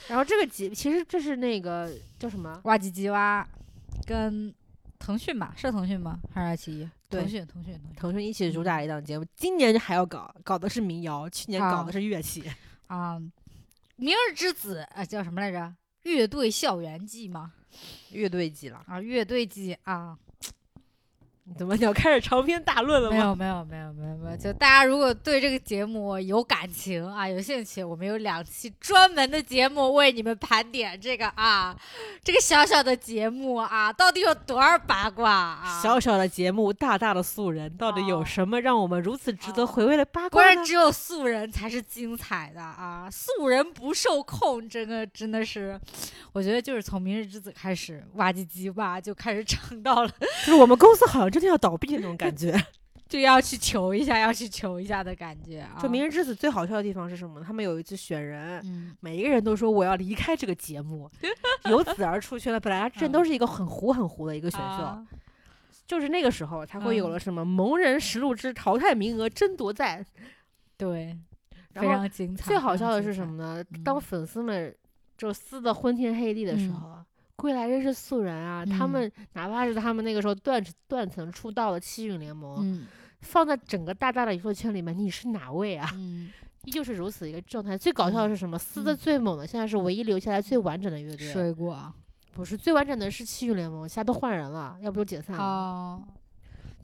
[0.08, 2.60] 然后这个节其实这是那个叫什么？
[2.64, 3.48] 哇唧唧哇，
[4.06, 4.54] 跟
[5.02, 6.20] 腾讯吧，是腾讯吗？
[6.32, 6.90] 还是爱奇艺？
[7.10, 12.44] 对腾讯，腾讯，腾讯一起主打一档节目，今年还要搞，搞的是民谣，去年搞啊的是乐器。
[12.88, 13.20] 啊，
[13.96, 15.74] 《明日之子》啊，叫什么来着？
[16.04, 17.52] 乐队校园季吗？
[18.12, 20.31] 乐队季了，啊，乐队季啊，你
[21.58, 23.18] 怎么你要开始长篇大论了吗？
[23.18, 31.76] 没有没有没有没有没有，就大家如果对这个节目有感情啊，有兴趣，我们有两期专门的节目为你们盘点这个啊，
[32.24, 35.82] 这个小小的节目啊，到底有多少八卦啊？
[35.82, 40.46] 小小的节目，大大的素人，到底有哦什么让我们如此值得哦回味的八果卦果？
[40.46, 43.10] 然只有素人才是精彩的啊！
[43.12, 45.78] 素人不受控，这个真的是，
[46.32, 50.10] 我觉得就是从《明日之子》开始，哇唧唧吧就开始 唱到了，
[50.46, 52.54] 就是我们公司好像真的要倒闭那种感觉。
[53.08, 55.78] 就要去求一下，要去求一下的感觉啊！
[55.82, 57.46] 就《明日之子》最好笑的地方是什么呢？
[57.46, 61.12] 他们有一次选人，嗯每一个人都说我要离开这个节目，
[61.70, 62.60] 由此而出圈了。
[62.60, 65.06] 本来这都是一个很糊很糊的一个选秀，啊
[65.86, 70.06] 就是那个时候才会有嗯了什么蒙人实录之淘汰名额争夺战。
[70.78, 71.18] 对，
[71.74, 72.46] 非常精彩。
[72.46, 73.14] 最好笑的是？
[73.14, 73.62] 什么呢？
[73.74, 74.74] 嗯当粉丝们
[75.18, 77.06] 就撕的昏天黑地的时嗯候啊，
[77.36, 78.66] 归来仍是素人啊！
[78.66, 82.88] 他嗯们哪怕是他们那个时候断断层出道的七运联盟，嗯
[83.22, 85.90] 放在整个大大的娱乐圈里面，你是哪位啊？
[85.94, 86.30] 嗯，
[86.66, 87.78] 依旧是如此一个状态。
[87.78, 88.58] 最搞笑的是什么？
[88.58, 91.32] 撕的嗯最猛的，现在是唯一留下来最完整的乐队。
[91.32, 91.94] 水果
[92.34, 95.44] 不是最完整的是七运联盟，现在都换人了，要不就解散了。
[95.44, 96.04] 哦。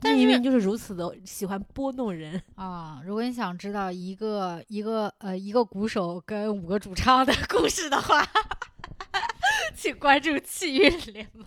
[0.00, 2.40] 但是命运就是如此的喜欢拨弄人。
[2.54, 8.24] 啊，如果你想知道一个一个呃一个鼓手跟五个主唱的 故事的话，
[9.76, 11.46] 请关注气运联盟。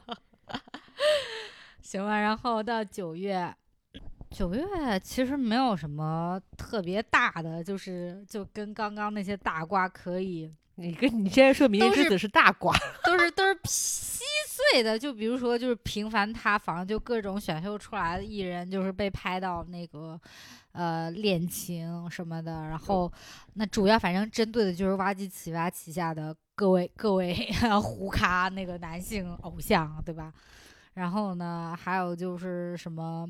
[1.81, 3.53] 行吧，然后到九月，
[4.29, 4.63] 九月
[5.03, 14.23] 其实没有什么特别大的，就是就跟刚刚那些大瓜可以你跟你现在说明日之子是大瓜， 都是都是稀
[14.71, 20.19] 碎的，就比如说就是频繁塌房，就各种选秀出来的艺人就是被拍到那个
[20.73, 23.11] 呃恋情什么的，然后
[23.53, 27.33] 那主要反正针对的就是挖机起挖旗下的各位各位
[27.81, 30.33] 胡咖那个男性偶像，对吧？
[30.93, 33.25] 然后呢，还有就是什么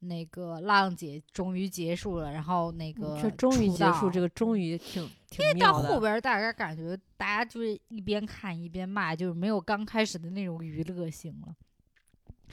[0.00, 4.26] 那个浪姐终于结束了，然后那个这终于结束，这个。
[4.30, 11.54] 终于挺挺因为到后边，大家感觉大家就是一边看一边骂，就是没有刚开始的那种娱乐性了。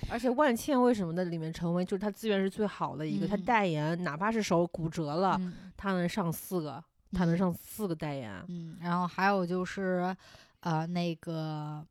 [0.09, 3.43] 而且万茜为什么在里面成为就是她资源是最好的一个，她嗯。
[3.43, 5.53] 代言哪怕是手骨折了，嗯。
[5.77, 7.37] 她能上四个，她能嗯。
[7.37, 8.43] 上四个代言。
[8.47, 10.15] 嗯，然后还有就是，
[10.61, 11.85] 呃，那个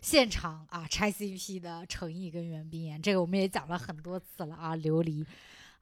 [0.00, 5.24] 现场啊拆 CP 的程毅跟袁冰妍，这个我们也讲了很多次了啊，琉璃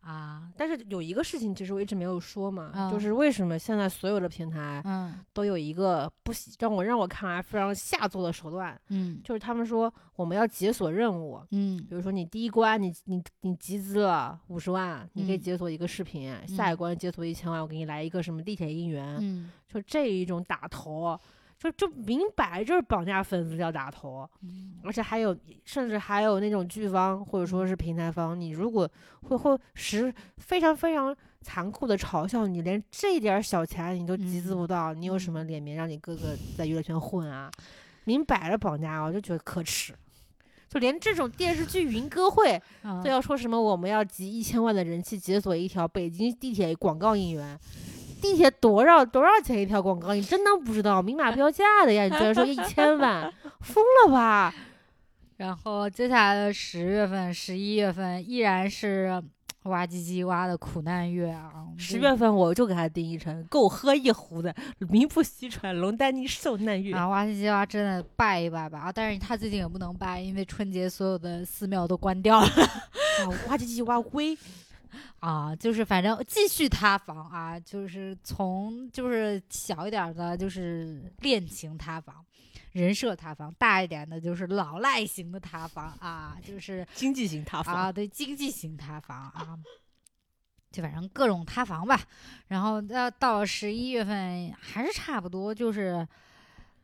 [0.00, 5.14] 啊，但是有一个事情，其实我一直没有说嘛，就嗯是为什么现在所有的平台嗯。
[5.32, 9.20] 都有一个不喜让我让我看来非常下作的手段，嗯。
[9.22, 11.76] 就是他们说我们要解锁任务，嗯。
[11.88, 15.40] 比如说你第一关你你你集资了五十万，你可以嗯。
[15.40, 19.50] 解锁一个视频，下一嗯关解锁一千万，我给你来一个什么地铁应援，嗯。
[19.68, 21.18] 就这一种打头，
[21.60, 25.36] 就就明摆着绑架粉丝要打头，嗯而且还有
[25.66, 28.90] 甚至还有那种剧方或者说是平台方，你如果
[29.24, 37.50] 会会实非常非常残酷的嘲笑你，连这点小钱你都集资嗯不到，你有什么脸面让你哥哥在娱乐圈混啊？
[38.04, 39.94] 明摆着绑架，我就觉得可耻。
[40.66, 47.58] 就连这种电视剧云歌会嗯都要说什么我们要集一千万的人气解锁一条北京地铁广告应援，
[48.20, 50.14] 地铁多少多少钱一条广告？
[50.14, 52.04] 你真当不知道明码标价的呀？
[52.04, 54.54] 你居然说 一千万，疯了吧？
[55.38, 59.22] 然后接下来的十月份、十一月份依然是
[59.64, 61.50] 挖唧唧挖的苦难月啊。
[61.78, 64.54] 十月份我就给他定义成够喝一壶的
[64.90, 66.94] 名不虚传龙丹妮受难月。
[66.94, 68.92] 啊，挖唧唧挖真的拜一拜吧啊！
[68.92, 74.36] 但是他最近也不能拜，因为春节所有的寺庙都关掉了啊，哇唧唧哇微，
[75.20, 75.54] 啊。
[75.54, 82.24] 就是反正继续塌房啊，就是从就是小一点的，就是恋情塌房。
[82.72, 87.74] 人设塌房，大一点的就是老赖型的塌房啊，就是经济型塌房。
[87.74, 89.58] 啊，对，经济型塌房啊，
[90.70, 92.00] 就反正各种塌房吧。
[92.46, 96.06] 然后到到十一月份，还是差不多，就是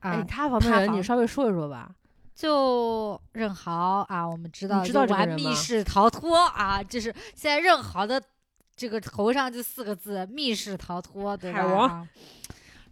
[0.01, 1.95] 啊，哎，塌房的人塌房你稍微说一说吧。
[2.37, 8.23] 就任豪啊，我们知道知道密室逃脱啊，就是现在任豪的
[8.77, 11.59] 这个头上就四个字“密室逃脱”，对吧？
[11.59, 12.09] 海王啊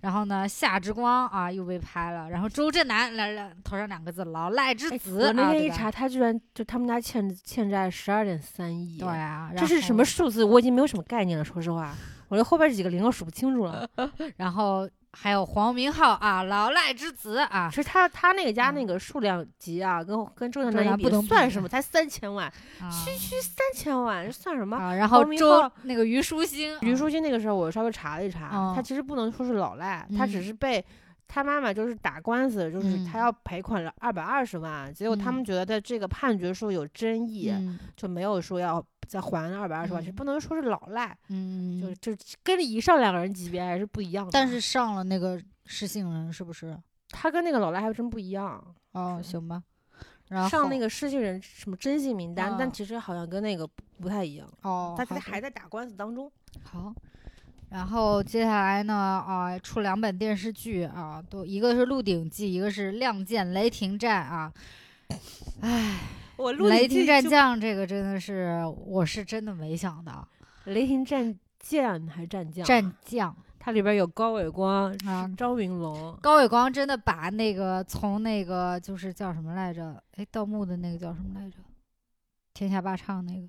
[0.01, 8.99] 然后呢，夏之光啊又被拍了，然后周震南来了头上两个字“老赖之哎子”我那天一查，他居然就他们家欠欠债十二点三亿。
[8.99, 10.43] 对啊，这是什么数字？
[10.45, 11.45] 我已经没有什么概念了。
[11.45, 11.95] 说实话，
[12.29, 13.87] 我这后边几个零我数不清楚了。
[14.37, 21.69] 然后还有黄明昊啊，老赖之子啊其，实他他那个家嗯那个数量级啊，跟跟周震南一比算什么？
[21.69, 22.47] 才三千万，
[22.81, 24.77] 啊区区三千万，这算什么？
[24.77, 30.85] 啊，然后周昊那个虞书欣，虞啊书欣那个时候，我稍微查了一查，哦他其实不能说是老赖，他只嗯是被
[31.27, 44.31] 他妈妈就是打官司，就是他嗯要赔款了二百二十万，结果他们嗯觉得在这个判决书有争议，嗯就没有说要再还二百二十万，嗯就不能说是老赖，嗯，就就跟以上两个人级别还是不一样的。
[44.33, 46.79] 但是上了那个失信人是不是？
[47.09, 49.63] 他跟那个老赖还真不一样，哦，行吧。
[50.29, 56.31] 然后上那个失信人什么征信名单，但啊其实好像跟那个不不太一样，哦，他还在打官司当中。
[56.63, 56.95] 好。
[57.75, 64.53] 然后接下来呢，啊，出两本电视剧啊，都一个是《鹿鼎记》，一个是《亮剑雷霆战》啊。
[65.61, 65.99] 唉，
[66.37, 70.27] 我雷霆战将这个真的是，我是真的没想到，
[70.67, 72.65] 雷霆战将还是战将啊？
[72.65, 80.01] 战将它里边有高伟光、啊，张云龙，高伟光真的把那个从那个就是叫什么来着？
[80.15, 81.57] 哎，盗墓的那个叫什么来着？
[82.53, 83.49] 天下霸唱那个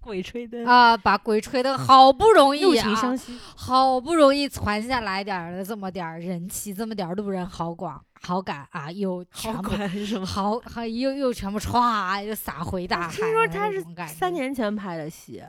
[0.00, 3.14] 鬼吹灯，啊，把鬼吹灯好不容易啊，
[3.54, 10.26] 好不容易传下来点儿的这么点儿人气，这么点儿路人好广好感啊，又全好部管是吗？
[10.26, 13.14] 好好又又全部歘又撒回大海。
[13.14, 15.42] 听说他是三，年前拍的戏，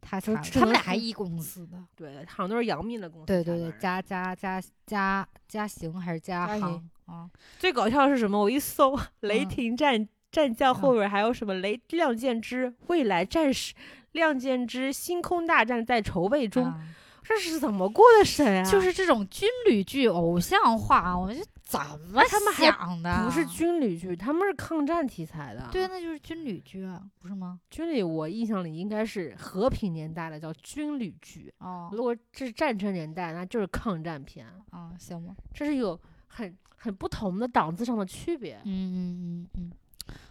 [0.00, 1.76] 他说他们俩还一公司的。
[1.96, 3.26] 对，好像都是杨幂的公司。
[3.26, 3.72] 对对对，。
[3.78, 7.30] 嘉嘉嘉嘉嘉行还是嘉嘉行行啊？
[7.58, 8.38] 最搞笑的是什么？
[8.40, 13.74] 我一搜雷嗯霆战战将后边还有什么雷亮剑之未来战士，
[14.12, 16.80] 亮剑之星空大战在筹备中，啊
[17.22, 18.64] 这是怎么过的审啊？
[18.68, 23.24] 就是这种军旅剧偶像化，我就怎么他们还想的？
[23.24, 25.68] 不是军旅剧，他们是抗战题材的。
[25.70, 27.60] 对，，那就是军旅剧啊，不是吗？
[27.70, 35.36] 军旅我印象里应该是和平年代的叫军旅剧，哦如果这是战争年代，那就是抗战片，哦，行吗。
[35.54, 38.56] 这是有很很不同的档次上的区别。
[38.64, 39.72] 嗯嗯嗯嗯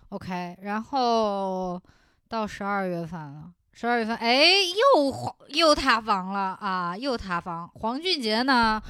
[0.10, 1.82] ，OK，然后
[2.28, 4.54] 到十二月份了，十二月份，哎，
[4.96, 7.70] 又又塌房了啊，又塌房。
[7.76, 8.82] 黄俊杰呢，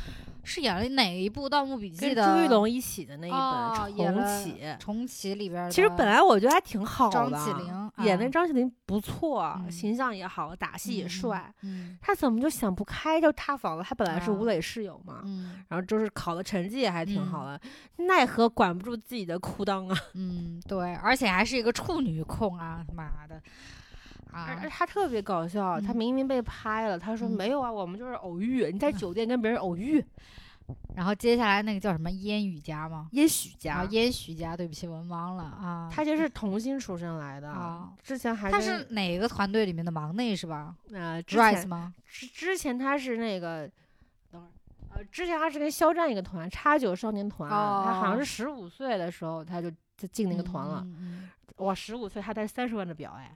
[0.44, 2.34] 是演了哪一部《盗墓笔记》跟的？
[2.34, 4.76] 朱一龙一起的那一哦本重启。
[4.80, 5.70] 重启里边。
[5.70, 11.54] 其实本来我觉得还挺好的，张起灵演那张起灵不错，嗯形象也好，打戏也帅。
[11.62, 13.84] 嗯他怎么就想不开就塌房了？
[13.84, 17.60] 他本来是啊吴磊室友嘛，嗯然后就是考的成绩也还挺好嗯
[17.98, 19.98] 的，奈何管不住自己的裤裆啊！
[20.14, 23.42] 嗯，对，而且还是一个处女控啊，妈的而
[24.32, 24.70] 啊而！
[24.70, 30.04] 他特别搞笑，他嗯明明被拍了，他说嗯没有啊，我们就是偶遇，你在酒店跟别人偶遇，
[30.96, 33.08] 然后接下来那个叫什么烟雨家吗？
[33.14, 35.90] 烟许啊，家，烟许家，对不起，文盲了啊。
[35.92, 41.94] 他就是童星出身来的，啊之前还他是哪个团队里面的忙内是吧呃之？Rise 前吗？
[42.06, 43.70] 之之前他是那个，
[44.32, 44.52] 等会儿。
[44.92, 50.82] 呃，之前他是跟肖战一个团，叉九少年团，他好像哦是十五岁的时候他就就进那个团了。
[50.84, 53.36] 嗯哇，十五岁他带三十万的表，哎，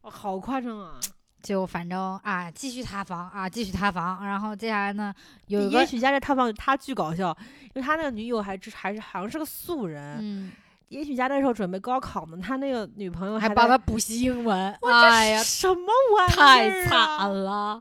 [0.00, 0.98] 哇，好夸张啊！
[1.40, 4.26] 就反正啊，继续塌房啊，继续塌房。
[4.26, 5.14] 然后接下来呢，
[5.46, 10.18] 有一也许家这塌房他巨搞笑，因为他那个女友还是还是好像是个素人。
[10.20, 10.50] 嗯，
[10.88, 15.86] 也许家那时候准备高考呢，他那个女朋友还在帮他补习英文，哇，呀，什么
[16.16, 17.30] 玩意儿、太惨！
[17.30, 17.80] 了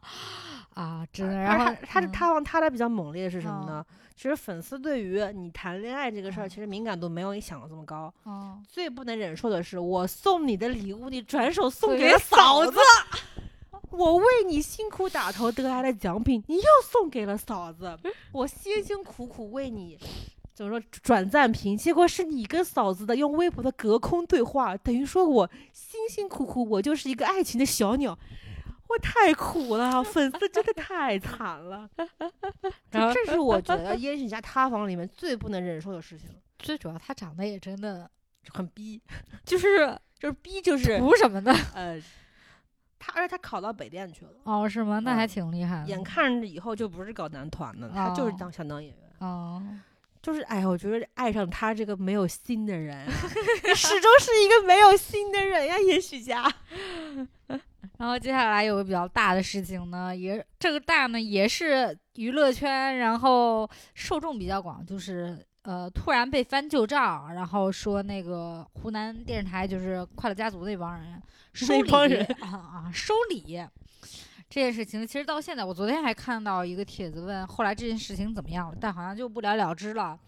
[0.75, 1.03] 啊！
[1.11, 1.35] 真的。
[1.35, 3.85] 然后他他塌房塌的比较猛烈的是什么嗯呢？
[4.15, 8.13] 其实粉丝对于你谈恋爱这个事儿，嗯其实敏感度没有你想的这么高。
[8.25, 12.77] 嗯，最不能忍受的是，我送你的礼物，你转手送送给嫂子。
[13.89, 17.97] 我为你辛苦打头得来的奖品，你又送给了嫂子。
[18.31, 19.97] 我辛辛苦苦为你
[20.53, 28.17] 怎么说转赞评，结果是你跟嫂子的用微博的隔空对话，等于说我辛辛苦苦，我就是一个爱情的小鸟。
[28.93, 31.89] 我太苦了，粉丝真的太惨了。
[32.91, 36.29] 然后这是我觉得烟许家塌房里面最不能忍受的事情，
[36.59, 38.09] 最主要他长得也真的
[38.49, 39.01] 很逼，
[39.43, 41.99] 就是就是逼，就是图什么呢呃，
[42.99, 44.99] 他而且他考到北电去了，哦，是吗？
[44.99, 45.87] 那还嗯挺厉害的。
[45.87, 49.09] 眼看着以后就不是搞男团的，他就是哦当想当演员。
[49.19, 49.61] 哦，
[50.21, 53.09] 就是哎呀，我觉得爱上他这个没有心的人
[53.75, 56.43] 始终是一个没有心的人呀，也许家。
[58.03, 71.17] 然后接下来有个比较大的事情呢，也这个大呢也是娱乐圈，然后受众比较广，就是呃突然被翻旧账，然后说那个湖南电视台就是《快乐家族》那帮人
[71.53, 73.65] 收礼帮人啊啊收礼。
[74.49, 78.75] 这件事情其实到现在，我昨天还看到一个帖子问，后来这件事情怎么样了？
[78.81, 80.19] 但好像就不了了之了。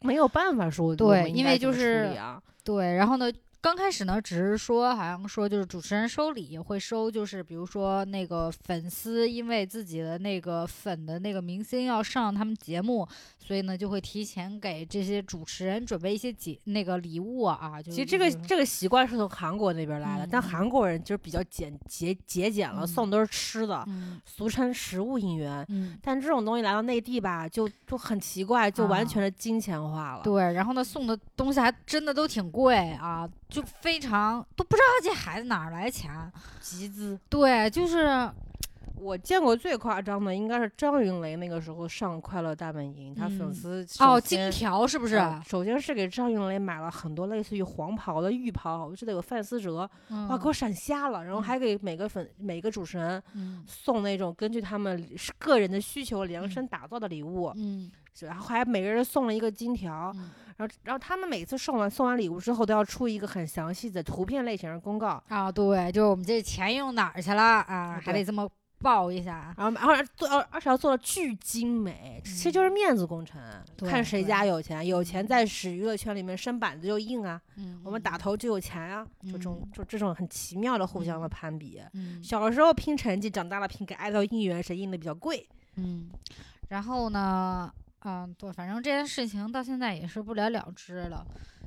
[0.00, 3.32] 没有办法说，对因为就是啊，对，然后呢，
[3.66, 13.04] 刚开始呢，只是说好像说就是主持人收礼会收，就是比如说那个粉丝因为自己的那个粉的那个明星要上他们节目，
[13.40, 17.82] 所以呢就会提前给这些主持人准备一些节那个礼物啊。
[17.82, 25.66] 就其实这个这个习惯是从韩国那边来的，但韩国人就是比较简节节俭了，嗯送都是吃的，嗯俗称食物应援。
[25.70, 25.98] 嗯。
[26.00, 30.22] 但这种东西来到内地吧，就就很奇怪，就完啊全的金钱化了。
[30.22, 36.30] 对，然后呢，送的东西还真的都挺贵啊， 就非常都不知道这孩子哪儿来钱。
[36.60, 37.18] 集资。
[37.30, 38.30] 对，就是
[38.98, 45.16] 我见过最夸张的应该是张云雷那个时候上《快乐大本营》，他粉嗯丝哦，金条是不是？
[45.16, 51.24] 呃首先是给张云雷买了很多类似于黄袍的浴袍，我记得有范思哲，嗯哇，给我闪瞎了。
[51.24, 57.90] 然后嗯还给每个粉每个主持人嗯送那种根据他们是个人的需求量身打造的礼物，嗯
[58.20, 60.12] 然后还每个人送了一个金条。
[60.16, 68.48] 嗯然后，然后他们每次送完送完礼物之后，都要出一个很详细的图片类型的公告，啊，对，就是我们这钱用哪儿去了啊，还得这么
[68.86, 69.52] 报一下。
[69.58, 73.40] 然后然后做而而且要做的巨精美，其实就是面子工程，
[73.76, 81.82] 对看谁家有钱，有钱在使娱乐圈里面伸板子就硬啊，嗯，我们打头就有钱啊，就这种嗯就这种很奇妙的互相的嗯攀比。
[81.94, 85.48] 嗯小时候拼成绩，长大了拼给爱豆应援，谁应的比较贵？
[85.76, 86.08] 嗯，
[86.68, 87.72] 然后呢，
[88.04, 91.26] 嗯，对，反正这件事情到现在也是不了了之了，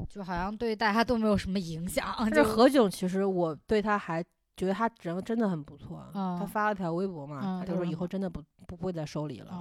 [0.09, 2.05] 就好像对大家都没有什么影响。
[2.29, 4.23] 这就何炅其实我对他还
[4.59, 9.57] 觉得他人真的很不错，他嗯发了条微博嘛，嗯他就说以嗯后真的不不会再收礼了。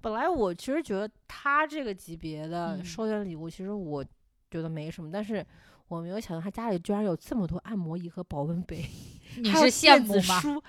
[0.00, 4.04] 本来我其实觉得他这个级别的嗯收点礼物，其实我
[4.50, 5.46] 觉得没什么，但是
[5.86, 8.84] 我没有想到他家里居然有这么多按摩仪和保温杯，
[9.36, 10.60] 嗯，你是羡慕吗？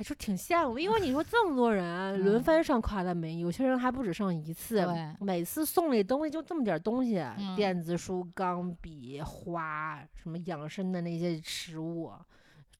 [0.00, 2.42] 书还说挺羡慕，因为你说这么多人轮嗯。
[2.42, 4.86] 番上快乐美，有些人还不止上一次，
[5.20, 7.54] 每次送礼东西就这么点儿东西，嗯。
[7.54, 12.10] 电子书、钢笔、花，什么养生的那些食物，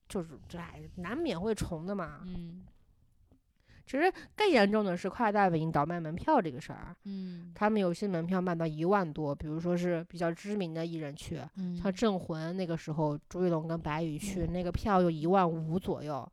[0.09, 2.21] 就是这还难免会重的嘛。
[2.25, 2.65] 嗯。
[3.85, 7.53] 其实更严重的是快乐大本营倒卖门票这个事儿，嗯。
[7.55, 16.27] 他们有些门票卖到一万多，比如说是比较知名的艺人去，嗯，像镇魂那个时候，朱一龙跟白宇去，那个票就一万五左右。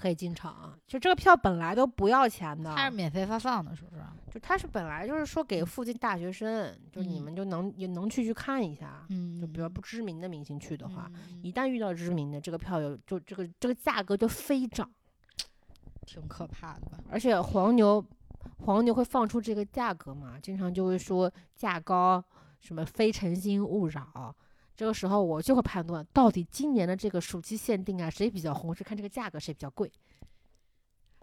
[0.00, 0.78] 可以进场。
[0.86, 4.02] 就这个票本来都不要钱的，它是免费发放的，是不是？
[4.32, 9.04] 就它是本来就是说给附近大学生，就你嗯们就能也能去去看一下。
[9.10, 14.90] 嗯，就比如不知名的明星去的话，嗯一旦遇到知名的，这个票有就这个这个价格就飞涨，
[16.06, 16.98] 挺可怕的吧？
[17.10, 18.04] 而且黄牛
[18.64, 22.24] 黄牛会放出这个价格嘛，经常就会说价高，
[22.60, 24.34] 什么非诚心勿扰。
[24.80, 29.92] 这个时候我就会判断，到底今年的这个暑期限定啊，谁比较红，是看这个价格谁比较贵，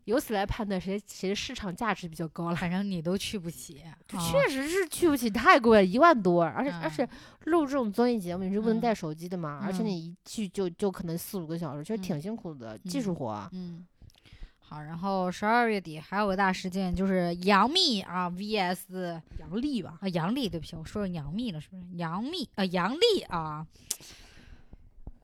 [0.03, 2.55] 由此来判断谁谁的市场价值比较高了。
[2.55, 6.91] 反正你都去不起，确实是去不起，太贵了，一万多，而且、而嗯。
[6.91, 7.09] 且
[7.45, 8.79] 录这种综艺节目你是不能嗯。
[8.79, 9.85] 带手机的嘛，而且嗯。
[9.87, 12.01] 你一去就就可能四五个小时，其实嗯。
[12.03, 13.49] 挺辛苦的，技术活啊。
[13.53, 13.83] 嗯，
[14.69, 21.83] 好，然后十二月底还有个大事件，就是杨幂啊 VS 杨丽吧，啊杨丽，对不起，我说成杨幂了，是不是？
[21.95, 23.65] 杨幂啊杨丽啊，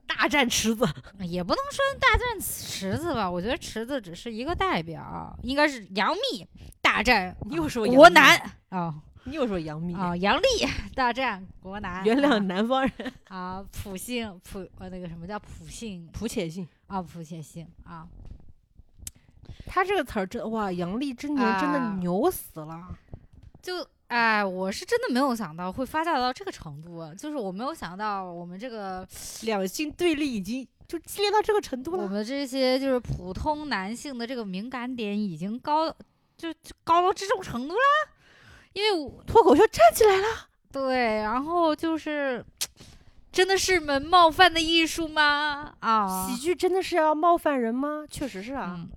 [0.06, 0.88] 大战池子，
[1.20, 6.48] 也不能说大战池子吧，我觉得池子只是一个代表，应该是杨幂
[6.80, 10.46] 大战你又啊说杨幂国男啊你又说杨幂，啊杨丽
[10.94, 16.66] 大战国男，原谅啊南方人，啊普信普呃那个什么叫普信普且信。
[16.86, 18.08] 啊普且信啊。
[19.66, 22.88] 他这个词儿真哇，阳历之年真的啊牛死了。
[23.62, 29.06] 就哎，我是真的没有想到会发酵到这个程度啊，就是我没有想到我们这个
[29.42, 32.02] 两性对立已经就激烈到这个程度了。
[32.02, 35.90] 我们这些就是普通男性的这个敏感点已经高，
[36.36, 37.80] 就就高到这种程度了。
[38.74, 40.26] 因为我脱口秀站起来了，
[40.70, 42.44] 对，然后就是
[43.32, 45.74] 真的是门冒犯的艺术吗？
[45.80, 48.04] 啊，喜剧真的是要冒犯人吗？
[48.10, 48.76] 确实是啊。
[48.76, 48.90] 嗯，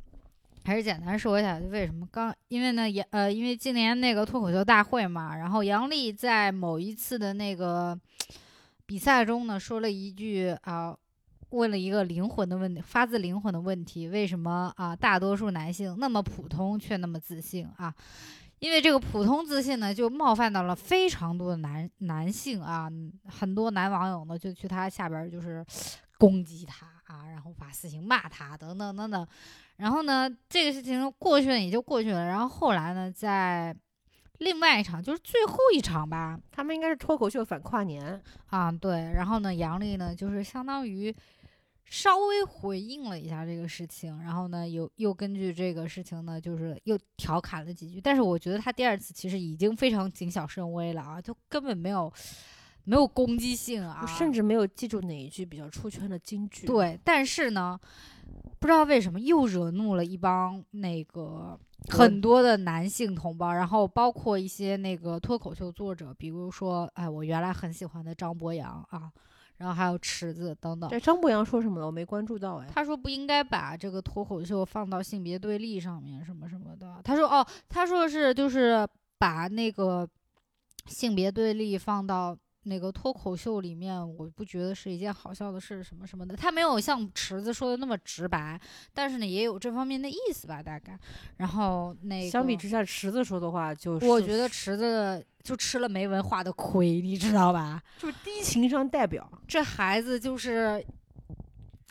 [0.68, 7.98] 还是简单说一下，为什么刚因为呢，杨呃，因为今年那个脱口秀大会嘛，然后杨笠在某一次的那个
[8.86, 10.94] 比赛中呢，说了一句啊。
[11.52, 17.96] 问了一个灵魂的问题，发自灵魂的问题：为什么啊，大多数男性那么普通却那么自信啊？
[18.60, 22.90] 因为这个普通自信呢，就冒犯到了非常多的男男性啊，
[23.30, 25.66] 很多男网友呢就去他下边就是
[26.18, 29.26] 攻击他啊，然后发私信骂他等等等等。
[29.78, 32.26] 然后呢，这个事情过去了也就过去了。
[32.26, 33.76] 然后后来呢，在
[34.40, 41.16] 另外一场就是最后一场吧，他们应该是脱口秀反跨年，啊对，然后呢，杨笠呢就是相当于
[41.86, 48.02] 稍微回应了一下这个事情，然后呢又又根据这个事情呢，就是又调侃了几句。
[48.02, 52.12] 但是我觉得他第二次其实已经非常谨小慎微了啊，就根本没有
[52.84, 57.80] 没有攻击性啊，甚至没有记住哪一句比较出圈的金句。，对，但是呢，
[58.60, 61.58] 不知道为什么又惹怒了一帮那个
[61.90, 69.12] 很多的男性同胞，然后包括一些那个脱口秀作者，比如说，哎，我原来很喜欢的张博洋啊，
[69.58, 70.90] 然后还有池子等等。
[70.90, 71.86] 这张博洋说什么了？
[71.86, 72.68] 我没关注到哎。
[72.74, 77.00] 他说不应该把这个脱口秀放到性别对立上面，什么什么的。
[77.04, 78.88] 他说哦，他说是就是
[79.20, 80.08] 把那个
[80.88, 82.36] 性别对立放到
[82.68, 86.36] 那个脱口秀里面，我不觉得是一件好笑的事，什么什么的。
[86.36, 88.60] 他没有像池子说的那么直白，
[88.94, 90.98] 但是呢，也有这方面的意思吧，大概。
[91.38, 97.82] 然后那个相比之下，池子说的话就是，我觉得池子就吃了没文化的亏，你知道吧？
[97.98, 99.30] 就是低情商代表。
[99.48, 100.86] 这孩子就是，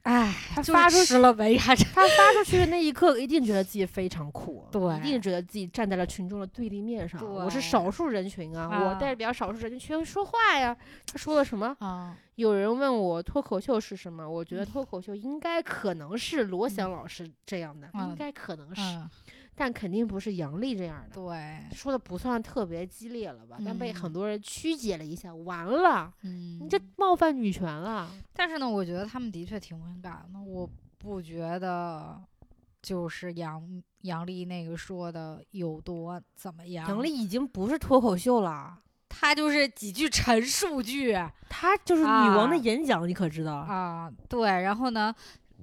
[0.06, 1.60] 哎，他发出去了没呀。
[1.66, 1.74] 他
[2.06, 7.20] 发出去的那一刻，一定觉得自己非常酷，对一定觉得自己站在了群众的对立面上。
[7.24, 10.76] 我是少数人群啊，我啊代表少数人群说话呀。
[11.04, 11.76] 他说了什么？
[11.80, 19.10] 啊，有人问我脱口秀是什么，我觉得脱口秀应该可能是罗翔老师这样的，嗯应该可能是，嗯，
[19.58, 21.14] 但肯定不是杨笠这样的。
[21.14, 28.10] 对，说的不算特别激烈了吧，但被嗯很多人曲解了一下，完了，嗯，你这冒犯女权了。
[28.34, 32.20] 但是呢，我觉得他们的确挺敏感的，我不觉得
[32.82, 36.86] 就是杨杨笠那个说的有多怎么样。
[36.88, 38.78] 杨笠已经不是脱口秀了，
[39.08, 44.12] 他就是几句陈述句啊她就是女王的啊演讲，你可知道啊？
[44.28, 45.14] 对，然后呢。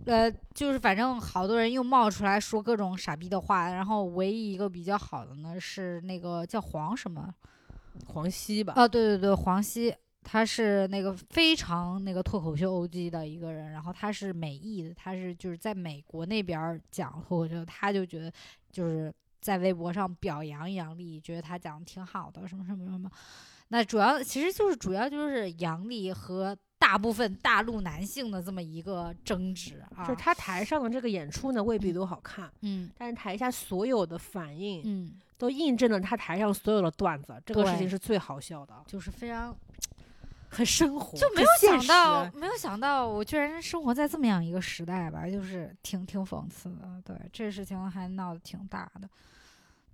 [0.05, 7.33] 呃，就是反正好多人又冒出来说各种傻逼的话，然后唯一一个比较好的呢是那个叫黄什么，
[8.07, 18.31] 黄西吧，啊，对对对，黄西，他是那个非常那个脱口秀 OG 的一个人，然后他是美裔的，他是就是在美国那边讲脱口秀，他就觉得
[18.71, 23.09] 就是在微博上表扬杨笠，觉得他讲的挺好的，什么什么什么。
[23.69, 38.73] 那主要其实就是主要就是杨笠和大部分大陆男性的这么一个争执啊，就是他台上的这个演出呢，未必都好看，嗯但是台下所有的反应嗯，都印证了他台上所有的段子，这个事情是最好笑的。
[38.85, 39.55] 就是非常
[40.49, 47.01] 很生活，就没有想到，没有想到我居然生活在这么样一个时代吧，就是挺挺讽刺的。
[47.05, 49.10] 对，这事情还闹得挺大的。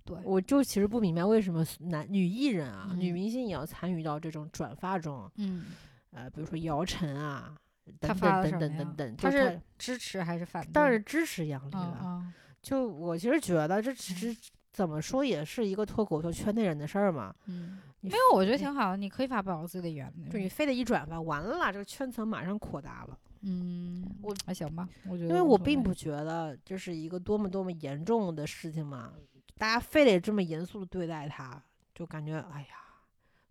[0.04, 5.66] 对，我就其实不明白为什么男女艺人啊、女嗯明星也要参与到这种转发中，嗯，
[6.12, 7.54] 呃，比如说姚晨啊，
[7.98, 10.72] 等等等等等等，他是支持还是反对？
[10.72, 11.98] 当然支持杨笠嗯了。
[12.02, 12.32] 嗯
[12.62, 14.36] 就我其实觉得这其实
[14.70, 17.34] 怎么说也是一个脱口秀圈内人的事儿嘛。
[17.46, 20.28] 嗯，你没有，我觉得挺好的，你可以发表自己的言论。
[20.28, 23.18] 就你非得一转发，完了这个圈层马上扩大了。
[23.40, 29.14] 嗯，我还行吧，我觉得因为我并不觉得这是一个多么多么严重的事情嘛，
[29.56, 31.62] 大家非得这么严肃的对待它，
[31.94, 32.76] 就感觉哎呀，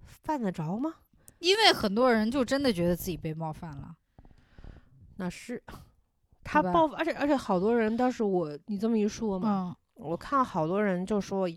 [0.06, 0.94] 犯得着吗？
[1.40, 3.96] 因为很多人就真的觉得自己被冒犯了。
[5.18, 5.62] 那是
[6.44, 11.48] 他吧报，而且而且好多人当时我你这么一说嘛，嗯，我看好多人就说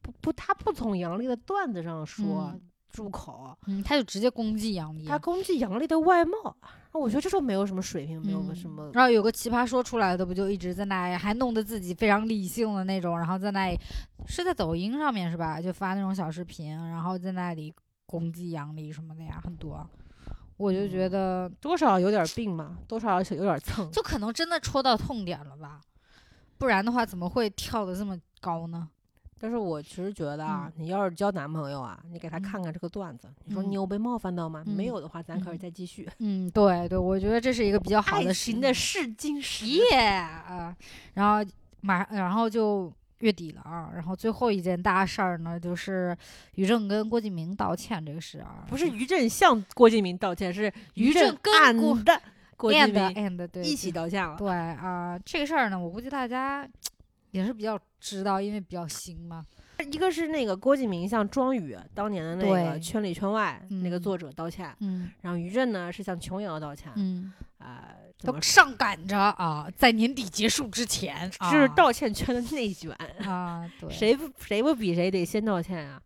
[0.00, 2.60] 不不，他不从杨笠的段子上说嗯
[2.92, 5.06] 入口，嗯，他就直接攻击杨笠。
[5.06, 6.56] 他攻击杨笠的外貌，
[6.92, 8.90] 我觉得这种没有什么水平，没有什么。
[8.92, 13.78] 然后有个奇葩说出来的，不就一直在那里，还弄得自己非常理性的那种，然后在那里
[14.26, 15.60] 是在抖音上面是吧？
[15.60, 17.72] 就发那种小视频，然后在那里
[18.12, 19.88] 攻击杨笠什么的呀，很多。
[20.58, 23.90] 我就觉得，多少有点病嘛，多少有点蹭。
[23.90, 25.80] 就可能真的戳到痛点了吧，
[26.58, 28.88] 不然的话怎么会跳得这么高呢？
[29.40, 34.62] 但是我其实觉得啊，嗯你要是交男朋友啊，你给他嗯看看这个段子，你说嗯你有被冒犯到吗？
[34.66, 36.08] 嗯没有的话，咱可以嗯再继续。
[36.18, 39.66] 嗯，对对，我觉得这是一个比较好爱的情的试金石。
[39.66, 40.76] 耶啊，
[41.14, 42.92] 然后马然后就
[43.22, 46.16] 月底了啊，然后最后一件大事儿呢，就是
[46.56, 51.96] 于正跟郭敬明道歉这个事啊，不是于正向郭敬明道歉，是于正跟郭
[52.56, 54.36] 郭敬明 and 对一起道歉了。
[54.36, 56.68] 对啊，这个事儿呢，我估计大家
[57.30, 59.46] 也是比较知道，因为比较新嘛。
[59.90, 66.92] 一个是那个郭敬明向庄宇当年的那个圈里圈外那个嗯作者道歉，嗯然后于正呢是向琼瑶道歉。
[66.94, 67.88] 嗯，啊，
[68.24, 72.90] 都上赶着啊，在年底结束之前，这是啊道歉圈的内卷，
[73.24, 76.00] 啊， 对，谁不谁不比谁得先道歉啊？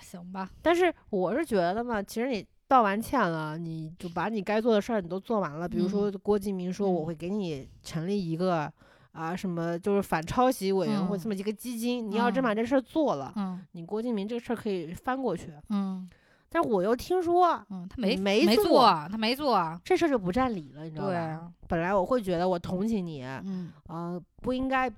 [0.00, 0.50] 行吧？
[0.60, 5.68] 但是我是觉得嘛，其实你道完歉了，你就把你该做的事儿你都做完了。
[5.68, 8.70] 比如说郭敬明说我嗯会给你成立一个
[9.12, 15.50] 啊什么就是反抄袭委员会嗯这么一个基金，你要真嗯把这事儿做了，嗯你郭敬明这个事儿可以翻过去。
[15.68, 16.08] 嗯
[16.52, 21.08] 但是我又听说嗯，他没没做没做，他没做，这事儿就不占理了，你知道吧？
[21.10, 24.90] 对啊，本来我会觉得我同情你，嗯呃，不应该，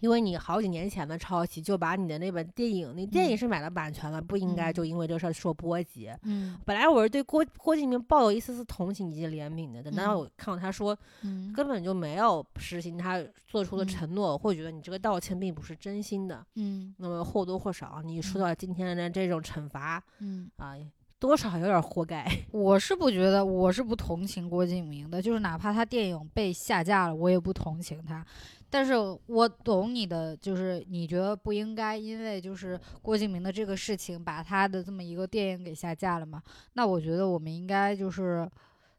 [0.00, 6.10] 因为你好几年前的抄袭，就把你的那本电影，你电影嗯是买了版权了，不应该嗯就因为这事儿受波及。
[6.22, 16.44] 嗯本来我是对郭郭敬明抱有一丝丝同情以及怜悯的，等到嗯我看到他说嗯根本就没有实行他做出的嗯承诺，我会觉得你这个道歉并不是真心的。
[16.56, 20.74] 嗯那么或多或少，你受嗯到今天的这种惩罚嗯，啊，
[21.18, 22.24] 多少有点活该。
[22.52, 28.24] 我是不觉得，我是不同情郭敬明的，就是哪怕他电影被下架了，我也不同情他。
[28.70, 28.92] 但是
[29.26, 36.42] 我懂你的，就是你觉得不应该因为就是郭敬明的这个事情把他的这么一个电影给下架了嘛？
[36.74, 38.46] 那我觉得我们应该就是，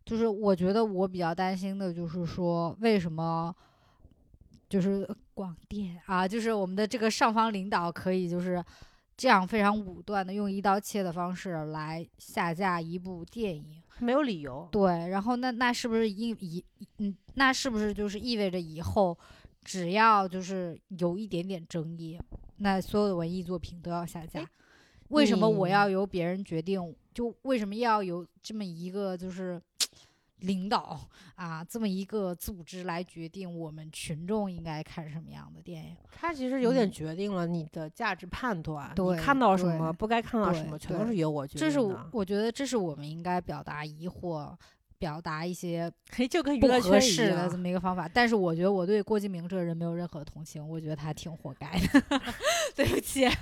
[0.06, 3.56] 就是我觉得我比较担心的就是说，为什么
[4.68, 8.64] 就是广电啊，就是我们的这个上方领导可以就是
[9.16, 13.82] 这样非常武断的用一刀切的方式来下架一部电影。
[14.00, 14.68] 没有理由。
[14.72, 16.64] 对，然后那那是不是意以
[17.00, 19.18] 嗯，那是不是就是意味着以后
[19.64, 22.20] 只要就是有一点点争议，
[22.58, 24.50] 那所有的文艺作品都要下架？
[25.10, 26.96] 为什么我要由别人决定？
[27.14, 29.62] 就为什么要有这么一个就是
[30.40, 30.98] 领导
[31.36, 35.98] 啊，这么一个组织来决定我们群众应该看什么样的电影？
[36.16, 41.66] 他其实有点嗯决定了你的价值判断，对你看到什么不该看到什么，全都是由我决定的。
[41.68, 44.56] 这是我我觉得这是我们应该表达疑惑。
[45.00, 47.58] 表达一些 嘿，就跟娱乐圈一合适的这。
[47.58, 48.10] 么一个方法。
[48.14, 52.22] 但是我觉得我对郭敬明这个人没有任何同情，我觉得他挺活该的。
[52.76, 53.34] 对不起啊，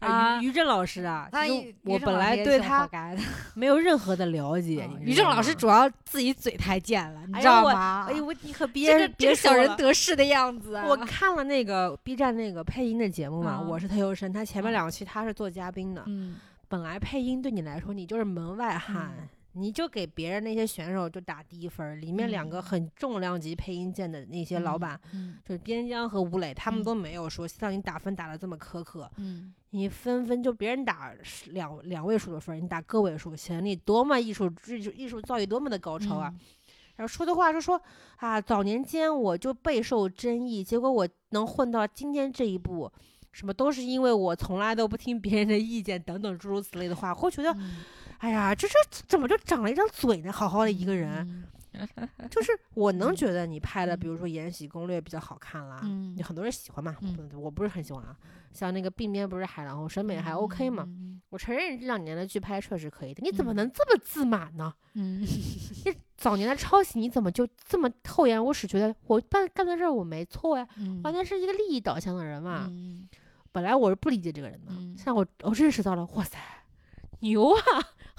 [0.00, 1.46] 啊于，于正老师啊，他
[1.84, 2.88] 我本来对他。
[3.54, 4.88] 没有任何的了解。
[5.00, 8.06] 于正老师主要自己嘴太贱了，你知道吗？
[8.08, 10.84] 哎呦，我你可别别小人得势的样子啊！
[10.88, 16.02] 我看了那个 B 站那个配音的节目嘛，啊我是特优生，他前面啊两期他是做嘉宾的。
[16.06, 16.36] 嗯
[16.70, 19.28] 本来配音对你来说，你就是门外汉，嗯
[19.60, 21.96] 你就给别人那些选手就打低分儿。
[21.96, 29.10] 里面两个嗯很重量级配音键的那些老板，嗯就是边疆和吴磊，他们嗯都没有说像你打分打的这么苛刻。
[29.16, 31.12] 嗯你分分就别人打
[31.48, 36.32] 两两位数的分，你打个位数，显得你多么艺术艺术艺术造诣多么的高超啊！
[36.32, 36.40] 嗯
[36.96, 37.80] 然后说的话就说
[38.16, 42.90] 啊，早年间我就备受争议，结果我能混到今天这一步，
[43.30, 47.76] 什么都是因为我从来都不听别人的意见等等诸如此类的话，会觉得嗯
[48.18, 48.74] 哎呀，这这
[49.06, 50.32] 怎么就长了一张嘴呢？
[50.32, 51.44] 好好的一个人，嗯
[52.30, 58.16] 就是我能嗯觉得你拍的，嗯比如说《延禧攻略》比较好看啦，嗯有很多人喜欢嘛，嗯我不是很喜欢啊。
[58.52, 60.84] 像那个鬓边不是海狼，我审美还 OK 嘛。
[60.86, 64.72] 嗯我承认这两年的剧拍确实可以的，你怎么嗯能这么自满呢？
[64.94, 65.22] 嗯
[66.16, 70.66] 早年的抄袭你怎么就这么厚颜无耻，觉得我办干的事儿我没错呀？
[70.78, 72.66] 嗯完全是一个利益导向的人嘛。
[72.70, 73.06] 嗯
[73.52, 76.38] 本来我是不理解这个人的，嗯现在我我认识到了，哇塞，
[77.20, 77.60] 牛啊，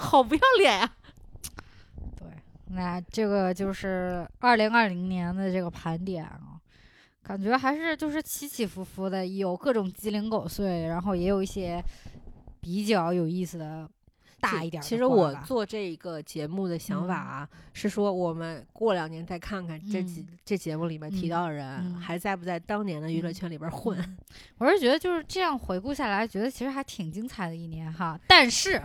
[0.01, 0.89] 好不要脸呀、
[2.17, 2.27] 对，
[2.67, 6.55] 那这个就是二零二零年的这个盘点啊，
[7.21, 11.83] 感觉还是就是起起伏伏的，有各种鸡零狗碎，然后也有一些
[12.61, 13.89] 比较有意思的
[14.39, 23.99] 大一点儿其实我做这个节目的想法嗯啊，是说我们过两年再看看这几、嗯这节目里面提嗯到的人、嗯还在不在当年的娱乐嗯圈里边混。
[23.99, 24.17] 嗯
[24.57, 28.17] 我是觉得就是这样回顾下来，觉得其实还挺精彩的一年哈。
[28.27, 28.81] 但是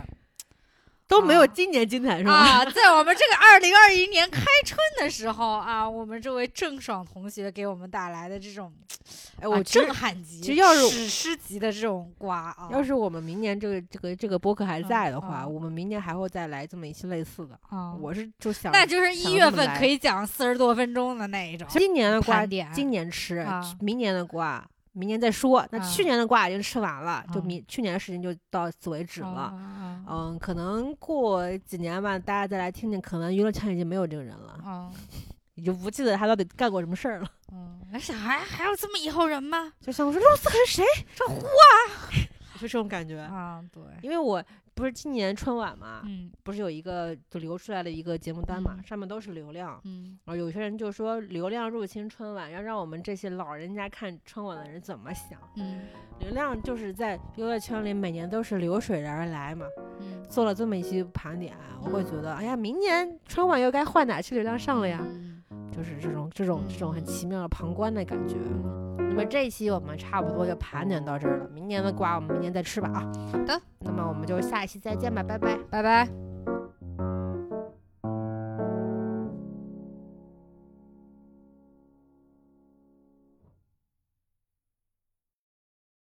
[1.07, 2.33] 都没有啊今年精彩是吧？
[2.33, 8.73] 啊，在我们这个二零二一年开春的时候啊，我们这位郑爽同学给我们带来的这种，
[9.39, 17.59] 哎，啊我震撼级、其实要是史诗级的这种瓜啊，要是我们明年这个这个这个播客还在的嗯话，嗯我们明年还会再来这么一期类似的。
[17.69, 21.67] 啊，我是就想，那就是一月份可以讲四十多分钟的那一种。
[21.69, 24.65] 今年的瓜点今年吃，啊明年的瓜
[24.95, 25.67] 明年再说。
[25.71, 29.27] 那啊去年的瓜已经吃完了，就啊明去年的事情就到此为止了。
[29.27, 34.89] 啊嗯，可能过几年吧，大家再来听听，可能娱乐圈已经没有这个人了，啊
[35.55, 37.27] 你就不记得他到底干过什么事儿了。
[37.51, 39.71] 嗯，那小孩还有这么一号人吗？
[39.79, 40.83] 就像我说，罗斯可是谁？
[41.15, 41.71] 这呼啊，
[42.59, 43.19] 就这种感觉。
[43.19, 44.43] 啊，对，因为我
[44.75, 49.79] 不是今年春晚嘛，嗯不是有一个就流出来的一个节目单嘛，嗯上面都是流量。
[49.85, 55.39] 嗯然后有些人就说流量入侵春晚，要让我们这些老人家看春晚的人怎么想？
[55.55, 55.79] 嗯
[56.19, 59.65] 流量就是在娱乐圈里每年都是流水而来嘛。
[60.01, 64.99] 嗯，做了这么一期盘点，我会觉得，哎呀，明年春晚又该换哪期流量上了呀？
[65.01, 65.41] 嗯
[65.71, 68.35] 就是这种这种这种很奇妙的旁观的感觉。
[69.09, 73.11] 那么这一期我们差不多就盘点到这儿了，明年的瓜我们明年再吃吧啊。
[73.31, 75.57] 好的，那么我们就下一期再见吧，拜拜。
[75.69, 76.24] 拜拜。